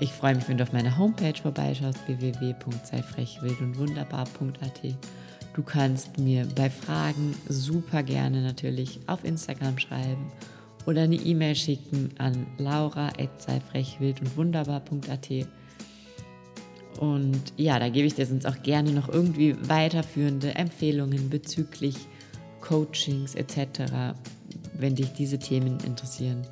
ich 0.00 0.12
freue 0.12 0.34
mich, 0.34 0.48
wenn 0.48 0.58
du 0.58 0.64
auf 0.64 0.72
meiner 0.72 0.98
Homepage 0.98 1.40
vorbeischaust, 1.40 2.00
www.seifrechwildundwunderbar.at. 2.06 4.80
Du 5.54 5.62
kannst 5.62 6.18
mir 6.18 6.46
bei 6.56 6.68
Fragen 6.68 7.36
super 7.48 8.02
gerne 8.02 8.42
natürlich 8.42 8.98
auf 9.06 9.22
Instagram 9.24 9.78
schreiben 9.78 10.32
oder 10.84 11.02
eine 11.02 11.14
E-Mail 11.16 11.54
schicken 11.54 12.10
an 12.18 12.48
laura.seifrechwildundwunderbar.at. 12.58 15.46
Und 17.00 17.40
ja, 17.56 17.78
da 17.78 17.88
gebe 17.88 18.06
ich 18.06 18.14
dir 18.14 18.26
sonst 18.26 18.46
auch 18.46 18.62
gerne 18.62 18.92
noch 18.92 19.08
irgendwie 19.08 19.56
weiterführende 19.68 20.54
Empfehlungen 20.54 21.30
bezüglich 21.30 21.96
Coachings 22.60 23.34
etc., 23.34 24.14
wenn 24.74 24.94
dich 24.94 25.12
diese 25.12 25.38
Themen 25.38 25.78
interessieren. 25.80 26.42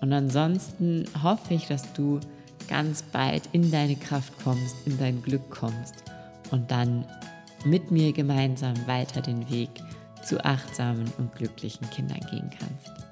Und 0.00 0.12
ansonsten 0.12 1.04
hoffe 1.22 1.54
ich, 1.54 1.66
dass 1.66 1.92
du 1.92 2.20
ganz 2.68 3.02
bald 3.02 3.42
in 3.52 3.70
deine 3.70 3.96
Kraft 3.96 4.32
kommst, 4.42 4.76
in 4.86 4.98
dein 4.98 5.22
Glück 5.22 5.50
kommst 5.50 6.04
und 6.50 6.70
dann 6.70 7.04
mit 7.64 7.90
mir 7.90 8.12
gemeinsam 8.12 8.74
weiter 8.86 9.20
den 9.20 9.50
Weg 9.50 9.70
zu 10.24 10.42
achtsamen 10.44 11.12
und 11.18 11.34
glücklichen 11.34 11.88
Kindern 11.90 12.20
gehen 12.30 12.50
kannst. 12.50 13.04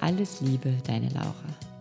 Alles 0.00 0.40
Liebe, 0.40 0.74
deine 0.86 1.08
Laura. 1.10 1.71